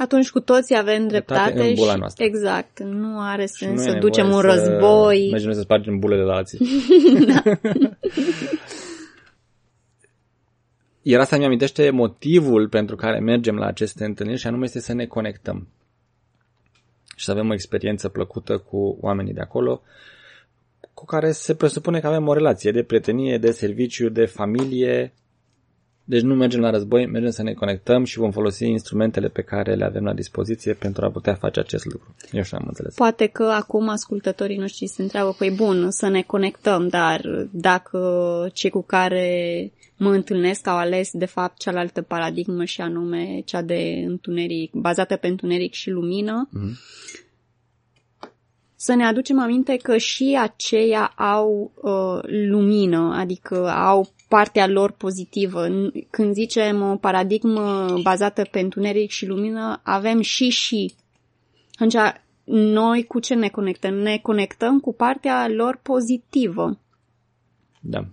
Atunci 0.00 0.30
cu 0.30 0.40
toții 0.40 0.76
avem 0.76 1.08
dreptate 1.08 1.68
în 1.68 1.74
bula 1.74 1.92
și 1.92 1.98
noastră. 1.98 2.24
exact, 2.24 2.80
nu 2.82 3.20
are 3.20 3.46
sens 3.46 3.70
nu 3.74 3.80
e 3.80 3.84
să 3.84 3.92
nevoie 3.92 4.00
ducem 4.00 4.26
un 4.32 4.40
să 4.40 4.46
război. 4.46 5.28
Mergem 5.30 5.46
noi 5.46 5.56
să 5.56 5.60
spargem 5.60 5.98
bulele 5.98 6.22
la 6.22 6.34
alții. 6.34 6.58
Iar 11.02 11.20
asta 11.20 11.36
mi 11.36 11.44
amintește 11.44 11.90
motivul 11.90 12.68
pentru 12.68 12.96
care 12.96 13.18
mergem 13.18 13.56
la 13.56 13.66
aceste 13.66 14.04
întâlniri 14.04 14.38
și 14.38 14.46
anume 14.46 14.64
este 14.64 14.80
să 14.80 14.92
ne 14.92 15.06
conectăm. 15.06 15.68
Și 17.16 17.24
să 17.24 17.30
avem 17.30 17.48
o 17.48 17.52
experiență 17.52 18.08
plăcută 18.08 18.58
cu 18.58 18.98
oamenii 19.00 19.32
de 19.32 19.40
acolo, 19.40 19.82
cu 20.94 21.04
care 21.04 21.32
se 21.32 21.54
presupune 21.54 22.00
că 22.00 22.06
avem 22.06 22.28
o 22.28 22.32
relație 22.32 22.70
de 22.70 22.82
prietenie, 22.82 23.38
de 23.38 23.50
serviciu, 23.50 24.08
de 24.08 24.24
familie. 24.24 25.12
Deci 26.10 26.22
nu 26.22 26.34
mergem 26.34 26.60
la 26.60 26.70
război, 26.70 27.06
mergem 27.06 27.30
să 27.30 27.42
ne 27.42 27.52
conectăm 27.52 28.04
și 28.04 28.18
vom 28.18 28.30
folosi 28.30 28.64
instrumentele 28.64 29.28
pe 29.28 29.42
care 29.42 29.74
le 29.74 29.84
avem 29.84 30.04
la 30.04 30.12
dispoziție 30.14 30.72
pentru 30.72 31.04
a 31.04 31.10
putea 31.10 31.34
face 31.34 31.60
acest 31.60 31.84
lucru. 31.84 32.14
Eu 32.32 32.40
așa 32.40 32.56
am 32.56 32.64
înțeles. 32.66 32.94
Poate 32.94 33.26
că 33.26 33.42
acum 33.42 33.88
ascultătorii 33.88 34.56
noștri 34.56 34.86
se 34.86 35.02
întreabă, 35.02 35.34
păi 35.38 35.50
bun, 35.50 35.90
să 35.90 36.08
ne 36.08 36.22
conectăm, 36.22 36.88
dar 36.88 37.48
dacă 37.50 38.48
cei 38.52 38.70
cu 38.70 38.82
care 38.82 39.72
mă 39.96 40.10
întâlnesc 40.10 40.66
au 40.66 40.76
ales 40.76 41.10
de 41.12 41.24
fapt 41.24 41.58
cealaltă 41.58 42.02
paradigmă 42.02 42.64
și 42.64 42.80
anume 42.80 43.42
cea 43.44 43.62
de 43.62 44.04
întuneric, 44.06 44.72
bazată 44.72 45.16
pe 45.16 45.26
întuneric 45.26 45.72
și 45.72 45.90
lumină, 45.90 46.48
Mhm. 46.52 46.78
să 48.76 48.94
ne 48.94 49.04
aducem 49.04 49.40
aminte 49.40 49.76
că 49.76 49.96
și 49.96 50.38
aceia 50.40 51.12
au 51.16 51.72
uh, 51.74 52.18
lumină, 52.48 53.14
adică 53.16 53.68
au 53.68 54.08
partea 54.30 54.66
lor 54.66 54.90
pozitivă. 54.90 55.68
N- 55.68 56.08
Când 56.10 56.32
zicem 56.34 56.82
o 56.82 56.96
paradigmă 56.96 57.98
bazată 58.02 58.42
pe 58.50 58.60
întuneric 58.60 59.10
și 59.10 59.26
lumină, 59.26 59.80
avem 59.84 60.20
și 60.20 60.48
și. 60.48 60.94
Atunci, 61.72 62.02
noi 62.44 63.04
cu 63.04 63.18
ce 63.20 63.34
ne 63.34 63.48
conectăm? 63.48 63.94
Ne 63.94 64.18
conectăm 64.18 64.80
cu 64.80 64.92
partea 64.92 65.48
lor 65.48 65.76
pozitivă. 65.82 66.78
Da. 67.80 68.06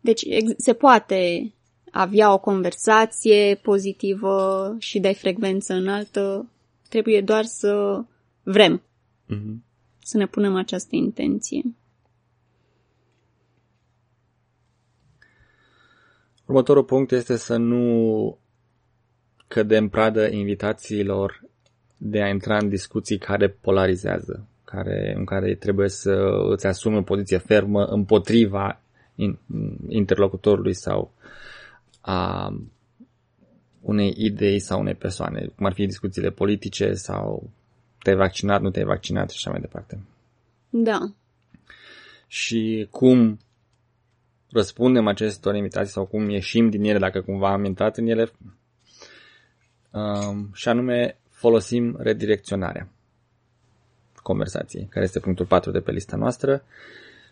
Deci 0.00 0.22
ex- 0.26 0.52
se 0.56 0.72
poate 0.72 1.52
avea 1.90 2.32
o 2.32 2.38
conversație 2.38 3.54
pozitivă 3.62 4.76
și 4.78 4.98
de 5.00 5.12
frecvență 5.12 5.74
înaltă. 5.74 6.48
Trebuie 6.88 7.20
doar 7.20 7.44
să 7.44 8.04
vrem 8.42 8.82
Mhm. 9.26 9.64
să 10.02 10.16
ne 10.16 10.26
punem 10.26 10.54
această 10.54 10.96
intenție. 10.96 11.62
Următorul 16.46 16.84
punct 16.84 17.10
este 17.10 17.36
să 17.36 17.56
nu 17.56 18.38
cădem 19.48 19.88
pradă 19.88 20.26
invitațiilor 20.26 21.42
de 21.96 22.22
a 22.22 22.28
intra 22.28 22.56
în 22.56 22.68
discuții 22.68 23.18
care 23.18 23.48
polarizează, 23.48 24.46
care, 24.64 25.14
în 25.16 25.24
care 25.24 25.54
trebuie 25.54 25.88
să 25.88 26.12
îți 26.48 26.66
asumi 26.66 26.96
o 26.96 27.02
poziție 27.02 27.38
fermă 27.38 27.84
împotriva 27.84 28.80
in, 29.14 29.38
interlocutorului 29.88 30.74
sau 30.74 31.12
a 32.00 32.52
unei 33.80 34.14
idei 34.16 34.58
sau 34.58 34.80
unei 34.80 34.94
persoane, 34.94 35.46
cum 35.56 35.66
ar 35.66 35.72
fi 35.72 35.86
discuțiile 35.86 36.30
politice 36.30 36.92
sau 36.92 37.50
te-ai 38.02 38.16
vaccinat, 38.16 38.60
nu 38.60 38.70
te-ai 38.70 38.84
vaccinat 38.84 39.30
și 39.30 39.36
așa 39.36 39.50
mai 39.50 39.60
departe. 39.60 40.00
Da. 40.68 40.98
Și 42.26 42.88
cum 42.90 43.38
răspundem 44.54 45.06
acestor 45.06 45.54
invitații 45.54 45.92
sau 45.92 46.06
cum 46.06 46.28
ieșim 46.28 46.70
din 46.70 46.84
ele 46.84 46.98
dacă 46.98 47.20
cumva 47.20 47.52
am 47.52 47.64
intrat 47.64 47.96
în 47.96 48.06
ele 48.06 48.30
um, 49.90 50.50
și 50.52 50.68
anume 50.68 51.18
folosim 51.28 51.96
redirecționarea 51.98 52.88
conversației, 54.22 54.86
care 54.90 55.04
este 55.04 55.20
punctul 55.20 55.46
4 55.46 55.70
de 55.70 55.80
pe 55.80 55.92
lista 55.92 56.16
noastră. 56.16 56.64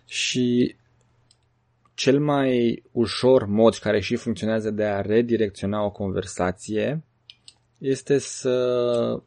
Și 0.06 0.76
cel 1.94 2.20
mai 2.20 2.82
ușor 2.92 3.46
mod 3.46 3.74
care 3.74 4.00
și 4.00 4.16
funcționează 4.16 4.70
de 4.70 4.84
a 4.84 5.00
redirecționa 5.00 5.84
o 5.84 5.90
conversație 5.90 7.02
este 7.78 8.18
să 8.18 9.22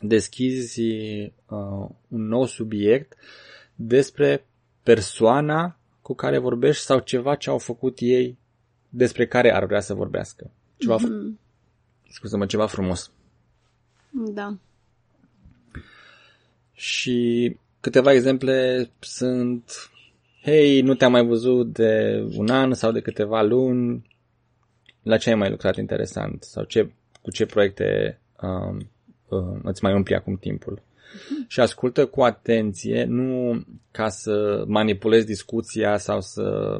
deschizi 0.00 0.82
uh, 0.82 1.88
un 2.08 2.26
nou 2.26 2.44
subiect 2.44 3.14
despre 3.74 4.46
persoana 4.82 5.78
cu 6.06 6.14
care 6.14 6.38
vorbești 6.38 6.82
sau 6.82 6.98
ceva 6.98 7.34
ce 7.34 7.50
au 7.50 7.58
făcut 7.58 7.98
ei 8.00 8.38
despre 8.88 9.26
care 9.26 9.52
ar 9.52 9.66
vrea 9.66 9.80
să 9.80 9.94
vorbească. 9.94 10.50
Ceva, 10.76 10.96
mm. 10.96 11.38
scuză-mă, 12.08 12.46
ceva 12.46 12.66
frumos. 12.66 13.12
Da. 14.10 14.56
Și 16.72 17.56
câteva 17.80 18.12
exemple 18.12 18.88
sunt 19.00 19.90
hei, 20.42 20.80
nu 20.80 20.94
te-am 20.94 21.10
mai 21.10 21.26
văzut 21.26 21.72
de 21.72 22.24
un 22.36 22.48
an 22.48 22.72
sau 22.72 22.92
de 22.92 23.00
câteva 23.00 23.42
luni, 23.42 24.06
la 25.02 25.16
ce 25.16 25.28
ai 25.28 25.36
mai 25.36 25.50
lucrat 25.50 25.76
interesant 25.76 26.42
sau 26.42 26.64
ce, 26.64 26.92
cu 27.22 27.30
ce 27.30 27.46
proiecte 27.46 28.20
um, 28.42 28.90
um, 29.28 29.60
îți 29.62 29.82
mai 29.82 29.94
umpli 29.94 30.14
acum 30.14 30.36
timpul. 30.36 30.82
Și 31.48 31.60
ascultă 31.60 32.06
cu 32.06 32.22
atenție, 32.22 33.04
nu 33.04 33.60
ca 33.90 34.08
să 34.08 34.64
manipulezi 34.66 35.26
discuția 35.26 35.98
sau 35.98 36.20
să 36.20 36.76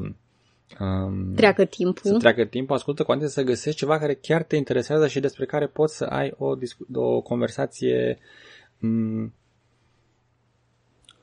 um, 0.79 1.33
Treacă 1.35 1.65
timpul. 1.65 2.11
să 2.11 2.17
treacă 2.17 2.45
timpul, 2.45 2.75
ascultă 2.75 3.03
cu 3.03 3.11
atenție 3.11 3.33
să 3.43 3.49
găsești 3.49 3.79
ceva 3.79 3.99
care 3.99 4.13
chiar 4.13 4.43
te 4.43 4.55
interesează 4.55 5.07
și 5.07 5.19
despre 5.19 5.45
care 5.45 5.67
poți 5.67 5.97
să 5.97 6.03
ai 6.03 6.33
o, 6.37 6.55
discu- 6.55 6.87
o 6.93 7.21
conversație 7.21 8.17
m- 8.77 9.31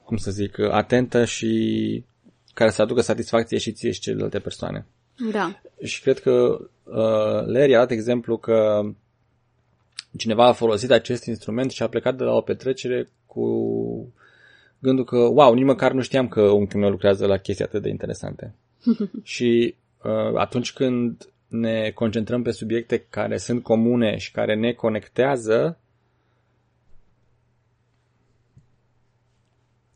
cum 0.05 0.17
să 0.17 0.31
zic, 0.31 0.59
atentă 0.59 1.25
și 1.25 2.05
care 2.55 2.71
să 2.71 2.83
aducă 2.83 3.01
satisfacție 3.01 3.59
și 3.59 3.73
ție 3.73 3.91
și 3.91 4.01
celelalte 4.01 4.39
persoane. 4.39 4.87
Da. 5.33 5.61
Și 5.83 6.01
cred 6.03 6.19
că 6.19 6.59
uh, 6.85 7.47
Larry 7.47 7.75
a 7.75 7.79
dat 7.79 7.91
exemplu 7.91 8.37
că 8.37 8.83
cineva 10.17 10.47
a 10.47 10.53
folosit 10.53 10.91
acest 10.91 11.25
instrument 11.25 11.71
și 11.71 11.83
a 11.83 11.89
plecat 11.89 12.17
de 12.17 12.25
la 12.25 12.33
o 12.35 12.41
petrecere 12.41 13.09
cu 13.27 13.47
gândul 14.79 15.05
că, 15.05 15.17
wow, 15.17 15.55
nici 15.55 15.65
măcar 15.65 15.93
nu 15.93 16.03
știam 16.03 16.29
că 16.29 16.41
unchiul 16.41 16.81
meu 16.81 16.91
lucrează 16.91 17.27
la 17.27 17.37
chestii 17.37 17.65
atât 17.65 17.83
de 17.83 17.89
interesante. 17.89 18.55
și 19.23 19.75
uh, 20.03 20.35
atunci 20.35 20.73
când 20.73 21.29
ne 21.49 21.91
concentrăm 21.91 22.43
pe 22.43 22.51
subiecte 22.51 23.07
care 23.11 23.37
sunt 23.37 23.63
comune 23.63 24.17
și 24.17 24.31
care 24.31 24.55
ne 24.55 24.73
conectează, 24.73 25.79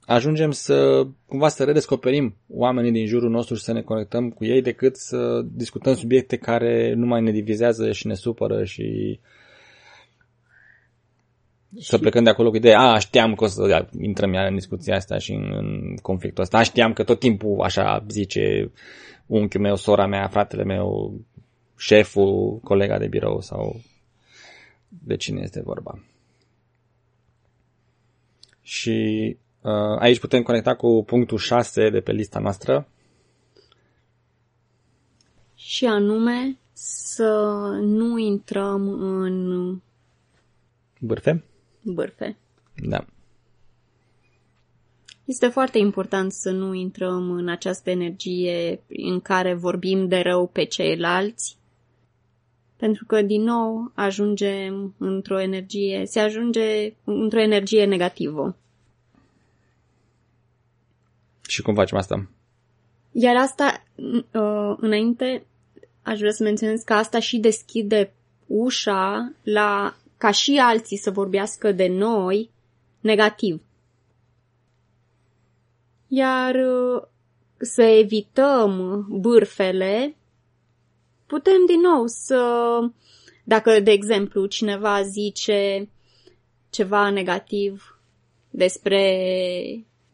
ajungem 0.09 0.51
să 0.51 1.07
cumva 1.27 1.49
să 1.49 1.65
redescoperim 1.65 2.37
oamenii 2.49 2.93
din 2.93 3.07
jurul 3.07 3.31
nostru 3.31 3.55
și 3.55 3.63
să 3.63 3.73
ne 3.73 3.83
conectăm 3.83 4.31
cu 4.31 4.45
ei 4.45 4.63
decât 4.63 4.97
să 4.97 5.43
discutăm 5.53 5.95
subiecte 5.95 6.37
care 6.37 6.95
nu 6.95 7.07
mai 7.07 7.23
ne 7.23 7.31
divizează 7.31 7.93
și 7.93 8.07
ne 8.07 8.15
supără 8.15 8.65
și 8.65 9.19
să 11.77 11.99
plecăm 11.99 12.25
de 12.25 12.31
acolo 12.31 12.51
cu 12.51 12.57
ideea, 12.57 12.81
a, 12.81 12.99
știam 12.99 13.35
că 13.35 13.45
o 13.45 13.47
să 13.47 13.87
intrăm 14.01 14.33
iar 14.33 14.47
în 14.47 14.55
discuția 14.55 14.95
asta 14.97 15.19
și 15.19 15.33
în, 15.33 15.53
în 15.53 15.97
conflictul 16.03 16.43
ăsta, 16.43 16.59
a, 16.59 16.63
știam 16.63 16.93
că 16.93 17.05
tot 17.05 17.19
timpul 17.19 17.61
așa 17.61 18.05
zice 18.09 18.71
unchiul 19.27 19.61
meu, 19.61 19.77
sora 19.77 20.07
mea, 20.07 20.29
fratele 20.29 20.65
meu, 20.65 21.15
șeful, 21.77 22.61
colega 22.63 22.99
de 22.99 23.07
birou 23.07 23.41
sau 23.41 23.81
de 24.89 25.17
cine 25.17 25.41
este 25.43 25.63
vorba. 25.63 26.03
Și 28.63 29.37
uh, 29.63 29.99
aici 29.99 30.21
putem 30.21 30.43
conecta 30.43 30.75
cu 30.75 31.05
punctul 31.07 31.39
6 31.39 31.91
de 31.91 32.01
pe 32.01 32.13
lista 32.13 32.39
noastră. 32.39 32.89
Și 35.55 35.85
anume 35.85 36.59
să 36.73 37.31
nu 37.81 38.19
intrăm 38.19 38.89
în 39.01 39.77
Bârfe? 41.01 41.45
Bârfe. 41.83 42.37
Da. 42.75 43.05
Este 45.25 45.49
foarte 45.49 45.79
important 45.79 46.33
să 46.33 46.51
nu 46.51 46.75
intrăm 46.75 47.31
în 47.31 47.49
această 47.49 47.91
energie 47.91 48.81
în 48.87 49.21
care 49.21 49.55
vorbim 49.55 50.09
de 50.09 50.21
rău 50.21 50.47
pe 50.47 50.65
ceilalți, 50.65 51.57
pentru 52.77 53.05
că, 53.05 53.23
din 53.23 53.43
nou, 53.43 53.91
ajungem 53.95 54.95
într-o 54.99 55.41
energie, 55.41 56.07
se 56.07 56.21
ajunge 56.21 56.95
într-o 57.05 57.41
energie 57.41 57.85
negativă. 57.85 58.57
Și 61.49 61.63
cum 61.63 61.75
facem 61.75 61.99
asta? 61.99 62.29
Iar 63.13 63.37
asta, 63.37 63.83
uh, 63.97 64.77
înainte, 64.77 65.47
aș 66.03 66.19
vrea 66.19 66.31
să 66.31 66.43
menționez 66.43 66.83
că 66.83 66.93
asta 66.93 67.21
și 67.21 67.39
deschide 67.39 68.13
ușa 68.47 69.33
la 69.43 69.97
ca 70.19 70.31
și 70.31 70.61
alții 70.63 70.97
să 70.97 71.11
vorbească 71.11 71.73
de 71.73 71.87
noi 71.89 72.51
negativ. 73.01 73.63
Iar 76.09 76.55
uh, 76.55 77.03
să 77.57 77.83
evităm 77.83 79.07
bârfele, 79.11 80.17
putem 81.27 81.67
din 81.67 81.81
nou 81.81 82.07
să, 82.07 82.43
dacă 83.45 83.81
de 83.81 83.91
exemplu 83.91 84.47
cineva 84.47 85.03
zice 85.03 85.89
ceva 86.71 87.11
negativ 87.11 88.01
despre 88.51 89.03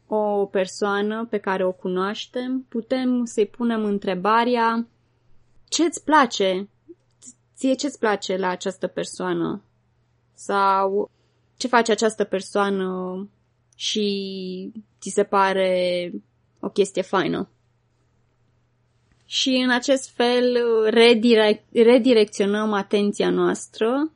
o 0.07 0.47
persoană 0.47 1.27
pe 1.31 1.39
care 1.39 1.65
o 1.65 1.73
cunoaștem, 1.73 2.67
putem 2.69 3.25
să-i 3.25 3.47
punem 3.47 3.85
întrebarea 3.85 4.87
ce-ți 5.69 6.05
place? 6.05 6.69
Ție 7.57 7.75
ce-ți 7.75 7.99
place 7.99 8.37
la 8.37 8.49
această 8.49 8.87
persoană? 8.87 9.63
Sau 10.35 11.11
ce 11.57 11.69
face 11.69 11.93
această 11.93 12.25
persoană 12.25 13.29
și 13.77 14.73
ți 15.01 15.11
se 15.11 15.23
pare 15.23 16.13
o 16.61 16.69
chestie 16.69 17.03
faină? 17.03 17.49
Și 19.27 19.49
în 19.65 19.71
acest 19.71 20.11
fel 20.11 20.59
redirec- 20.91 21.73
redirecționăm 21.73 22.73
atenția 22.73 23.31
noastră 23.31 24.13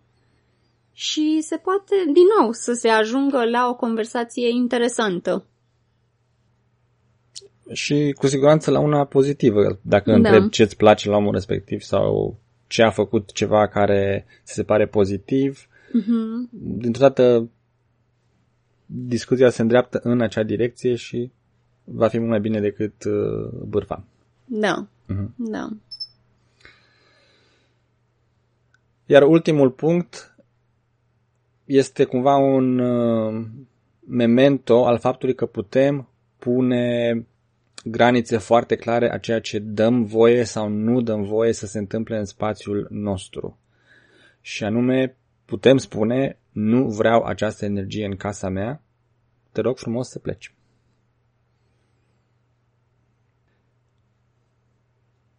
și 0.92 1.40
se 1.40 1.56
poate 1.56 1.94
din 2.12 2.24
nou 2.38 2.52
să 2.52 2.72
se 2.72 2.88
ajungă 2.88 3.44
la 3.44 3.68
o 3.68 3.74
conversație 3.74 4.48
interesantă 4.48 5.44
și 7.72 8.14
cu 8.18 8.26
siguranță 8.26 8.70
la 8.70 8.80
una 8.80 9.04
pozitivă. 9.04 9.78
Dacă 9.82 10.10
da. 10.10 10.16
întreb 10.16 10.50
ce 10.50 10.62
îți 10.62 10.76
place 10.76 11.08
la 11.08 11.16
omul 11.16 11.32
respectiv 11.32 11.80
sau 11.80 12.38
ce 12.66 12.82
a 12.82 12.90
făcut 12.90 13.32
ceva 13.32 13.68
care 13.68 14.26
se 14.42 14.62
pare 14.62 14.86
pozitiv, 14.86 15.68
uh-huh. 15.88 16.50
dintr-o 16.50 17.00
dată 17.00 17.48
discuția 18.86 19.50
se 19.50 19.62
îndreaptă 19.62 20.00
în 20.02 20.20
acea 20.20 20.42
direcție 20.42 20.94
și 20.94 21.30
va 21.84 22.08
fi 22.08 22.18
mult 22.18 22.30
mai 22.30 22.40
bine 22.40 22.60
decât 22.60 23.04
uh, 23.04 23.48
bârfa. 23.66 24.04
Da, 24.44 24.88
uh-huh. 25.08 25.28
da. 25.36 25.68
Iar 29.06 29.22
ultimul 29.22 29.70
punct 29.70 30.36
este 31.64 32.04
cumva 32.04 32.36
un 32.36 32.78
uh, 32.78 33.46
memento 34.06 34.86
al 34.86 34.98
faptului 34.98 35.34
că 35.34 35.46
putem 35.46 36.08
pune 36.38 37.26
granițe 37.84 38.36
foarte 38.36 38.76
clare 38.76 39.12
a 39.12 39.18
ceea 39.18 39.40
ce 39.40 39.58
dăm 39.58 40.04
voie 40.04 40.44
sau 40.44 40.68
nu 40.68 41.00
dăm 41.00 41.22
voie 41.22 41.52
să 41.52 41.66
se 41.66 41.78
întâmple 41.78 42.18
în 42.18 42.24
spațiul 42.24 42.86
nostru. 42.90 43.58
Și 44.40 44.64
anume, 44.64 45.16
putem 45.48 45.76
spune, 45.76 46.38
nu 46.52 46.88
vreau 46.88 47.22
această 47.22 47.64
energie 47.64 48.04
în 48.04 48.16
casa 48.16 48.48
mea, 48.48 48.82
te 49.52 49.60
rog 49.60 49.76
frumos 49.76 50.08
să 50.08 50.18
pleci. 50.18 50.54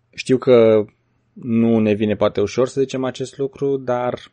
Știu 0.10 0.38
că 0.38 0.86
nu 1.34 1.80
ne 1.80 1.94
vine 1.94 2.16
poate 2.16 2.42
ușor 2.42 2.68
să 2.68 2.82
zicem 2.82 3.04
acest 3.04 3.38
lucru, 3.38 3.78
dar 3.78 4.32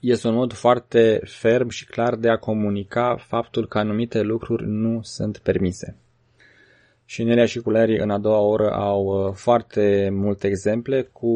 este 0.00 0.28
un 0.28 0.34
mod 0.34 0.52
foarte 0.52 1.20
ferm 1.24 1.68
și 1.68 1.86
clar 1.86 2.14
de 2.14 2.28
a 2.28 2.36
comunica 2.36 3.16
faptul 3.16 3.68
că 3.68 3.78
anumite 3.78 4.22
lucruri 4.22 4.66
nu 4.66 5.02
sunt 5.02 5.38
permise. 5.38 5.96
Și 7.04 7.22
Nelia 7.22 7.46
și 7.46 7.60
Culeri 7.60 7.98
în 7.98 8.10
a 8.10 8.18
doua 8.18 8.40
oră 8.40 8.72
au 8.72 9.04
uh, 9.04 9.34
foarte 9.34 10.08
multe 10.12 10.46
exemple 10.46 11.02
cu 11.02 11.30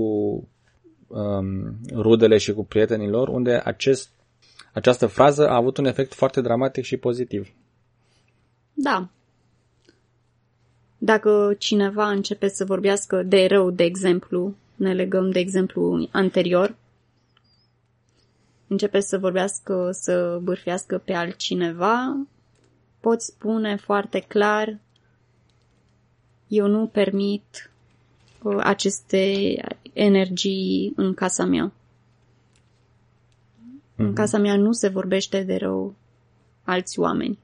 um, 1.11 1.77
rudele 1.95 2.39
și 2.39 2.53
cu 2.53 2.65
prietenii 2.65 3.09
lor, 3.09 3.29
unde 3.29 3.61
acest, 3.65 4.11
această 4.73 5.07
frază 5.07 5.49
a 5.49 5.55
avut 5.55 5.77
un 5.77 5.85
efect 5.85 6.15
foarte 6.15 6.41
dramatic 6.41 6.85
și 6.85 6.97
pozitiv. 6.97 7.49
Da. 8.75 9.09
Dacă 10.99 11.55
cineva 11.59 12.11
începe 12.11 12.49
să 12.49 12.65
vorbească 12.65 13.23
de 13.23 13.47
rău, 13.47 13.71
de 13.71 13.85
exemplu, 13.85 14.55
ne 14.75 14.95
legăm 14.95 15.31
de 15.31 15.39
exemplu 15.39 16.09
anterior, 16.11 16.77
începe 18.67 19.01
să 19.01 19.19
vorbească, 19.19 19.91
să 19.93 20.39
bârfească 20.43 20.99
pe 21.05 21.13
altcineva, 21.13 22.27
poți 23.01 23.27
spune 23.27 23.77
foarte 23.77 24.21
clar 24.21 24.79
eu 26.51 26.67
nu 26.67 26.87
permit 26.87 27.43
uh, 27.53 27.70
aceste 28.59 29.55
energii 29.93 30.93
în 30.97 31.15
casa 31.15 31.45
mea. 31.45 31.73
Mm-hmm. 31.73 33.97
În 33.97 34.05
mhm. 34.05 34.15
casa 34.15 34.39
mea 34.39 34.57
nu 34.57 34.73
se 34.73 34.89
vorbește 34.89 35.43
de 35.43 35.57
rău 35.57 35.95
alți 36.65 36.99
oameni. 36.99 37.39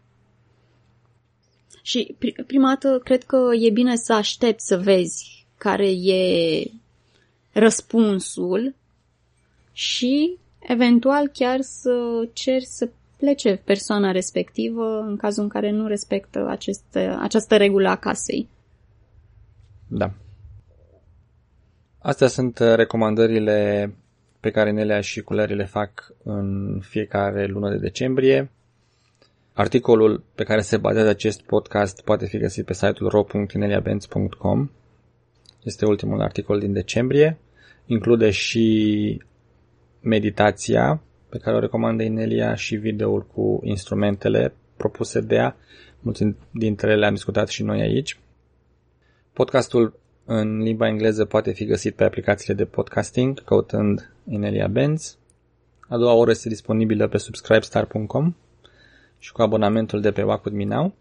Și 1.82 2.16
prima 2.46 2.68
dată 2.68 3.00
cred 3.04 3.24
că 3.24 3.50
e 3.60 3.70
bine 3.70 3.96
să 3.96 4.12
aștepți 4.12 4.66
să 4.66 4.76
vezi 4.76 5.46
care 5.58 5.90
e 5.90 6.62
răspunsul 7.52 8.74
și 9.72 10.38
eventual 10.58 11.28
chiar 11.28 11.60
să 11.60 12.28
ceri 12.32 12.64
să 12.64 12.88
plece 13.16 13.60
persoana 13.64 14.10
respectivă 14.10 15.00
în 15.00 15.16
cazul 15.16 15.42
în 15.42 15.48
care 15.48 15.70
nu 15.70 15.86
respectă 15.86 16.46
aceste, 16.48 16.98
această 16.98 17.56
regulă 17.56 17.88
a 17.88 17.96
casei. 17.96 18.48
Da. 19.88 20.12
Astea 22.06 22.26
sunt 22.26 22.58
uh, 22.58 22.74
recomandările 22.74 23.90
pe 24.40 24.50
care 24.50 24.70
Nelea 24.70 25.00
și 25.00 25.20
culerile 25.20 25.64
fac 25.64 26.12
în 26.22 26.80
fiecare 26.80 27.46
lună 27.46 27.70
de 27.70 27.76
decembrie. 27.76 28.50
Articolul 29.52 30.24
pe 30.34 30.44
care 30.44 30.60
se 30.60 30.76
bazează 30.76 31.08
acest 31.08 31.42
podcast 31.42 32.02
poate 32.04 32.26
fi 32.26 32.38
găsit 32.38 32.64
pe 32.64 32.72
site-ul 32.72 33.08
ro.neliabenz.com. 33.08 34.70
Este 35.62 35.86
ultimul 35.86 36.20
articol 36.20 36.58
din 36.58 36.72
decembrie. 36.72 37.38
Include 37.86 38.30
și 38.30 39.22
meditația 40.00 41.02
pe 41.28 41.38
care 41.38 41.56
o 41.56 41.60
recomandă 41.60 42.02
Inelia 42.02 42.54
și 42.54 42.76
videoul 42.76 43.26
cu 43.34 43.60
instrumentele 43.64 44.54
propuse 44.76 45.20
de 45.20 45.34
ea. 45.34 45.56
Mulți 46.00 46.24
dintre 46.50 46.90
ele 46.90 47.06
am 47.06 47.14
discutat 47.14 47.48
și 47.48 47.62
noi 47.62 47.80
aici. 47.80 48.18
Podcastul 49.32 50.04
în 50.26 50.58
limba 50.58 50.88
engleză 50.88 51.24
poate 51.24 51.52
fi 51.52 51.64
găsit 51.64 51.94
pe 51.94 52.04
aplicațiile 52.04 52.54
de 52.54 52.64
podcasting, 52.64 53.44
căutând 53.44 54.10
Inelia 54.28 54.66
Benz. 54.66 55.18
A 55.88 55.96
doua 55.96 56.12
oră 56.12 56.30
este 56.30 56.48
disponibilă 56.48 57.08
pe 57.08 57.18
subscribestar.com 57.18 58.34
și 59.18 59.32
cu 59.32 59.42
abonamentul 59.42 60.00
de 60.00 60.12
pe 60.12 60.22
Wacud 60.22 60.52
Minau. 60.52 60.94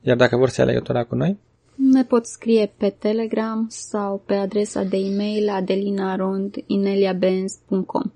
Iar 0.00 0.16
dacă 0.16 0.36
vor 0.36 0.48
să 0.48 0.60
ia 0.60 0.66
legătura 0.66 1.04
cu 1.04 1.14
noi, 1.14 1.38
ne 1.74 2.04
pot 2.04 2.26
scrie 2.26 2.72
pe 2.76 2.90
Telegram 2.90 3.66
sau 3.68 4.22
pe 4.26 4.34
adresa 4.34 4.82
de 4.82 4.96
e-mail 4.96 5.48
adelinarondineliabenz.com 5.48 8.12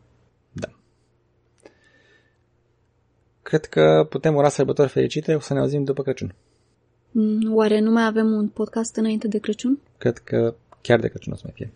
Da. 0.53 0.69
Cred 3.43 3.65
că 3.65 4.07
putem 4.09 4.35
ura 4.35 4.49
sărbători 4.49 4.89
fericite, 4.89 5.35
o 5.35 5.41
să 5.41 5.53
ne 5.53 5.61
auzim 5.61 5.85
după 5.85 6.03
Crăciun. 6.03 6.35
Mm, 7.11 7.55
oare 7.55 7.81
nu 7.81 7.91
mai 7.91 8.05
avem 8.05 8.33
un 8.33 8.49
podcast 8.49 8.97
înainte 8.97 9.29
de 9.29 9.39
Crăciun? 9.39 9.79
Cred 9.99 10.19
că 10.19 10.55
chiar 10.81 11.01
de 11.01 11.09
Crăciun 11.09 11.33
o 11.33 11.37
să 11.37 11.43
mai 11.45 11.53
fie. 11.57 11.73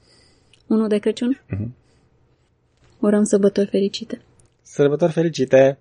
Unul 0.67 0.89
de 0.89 0.99
Crăciun? 0.99 1.41
Uh-huh. 1.55 1.69
Urăm 2.99 3.25
sărbători 3.25 3.69
fericite! 3.69 4.21
Sărbători 4.63 5.13
fericite! 5.13 5.79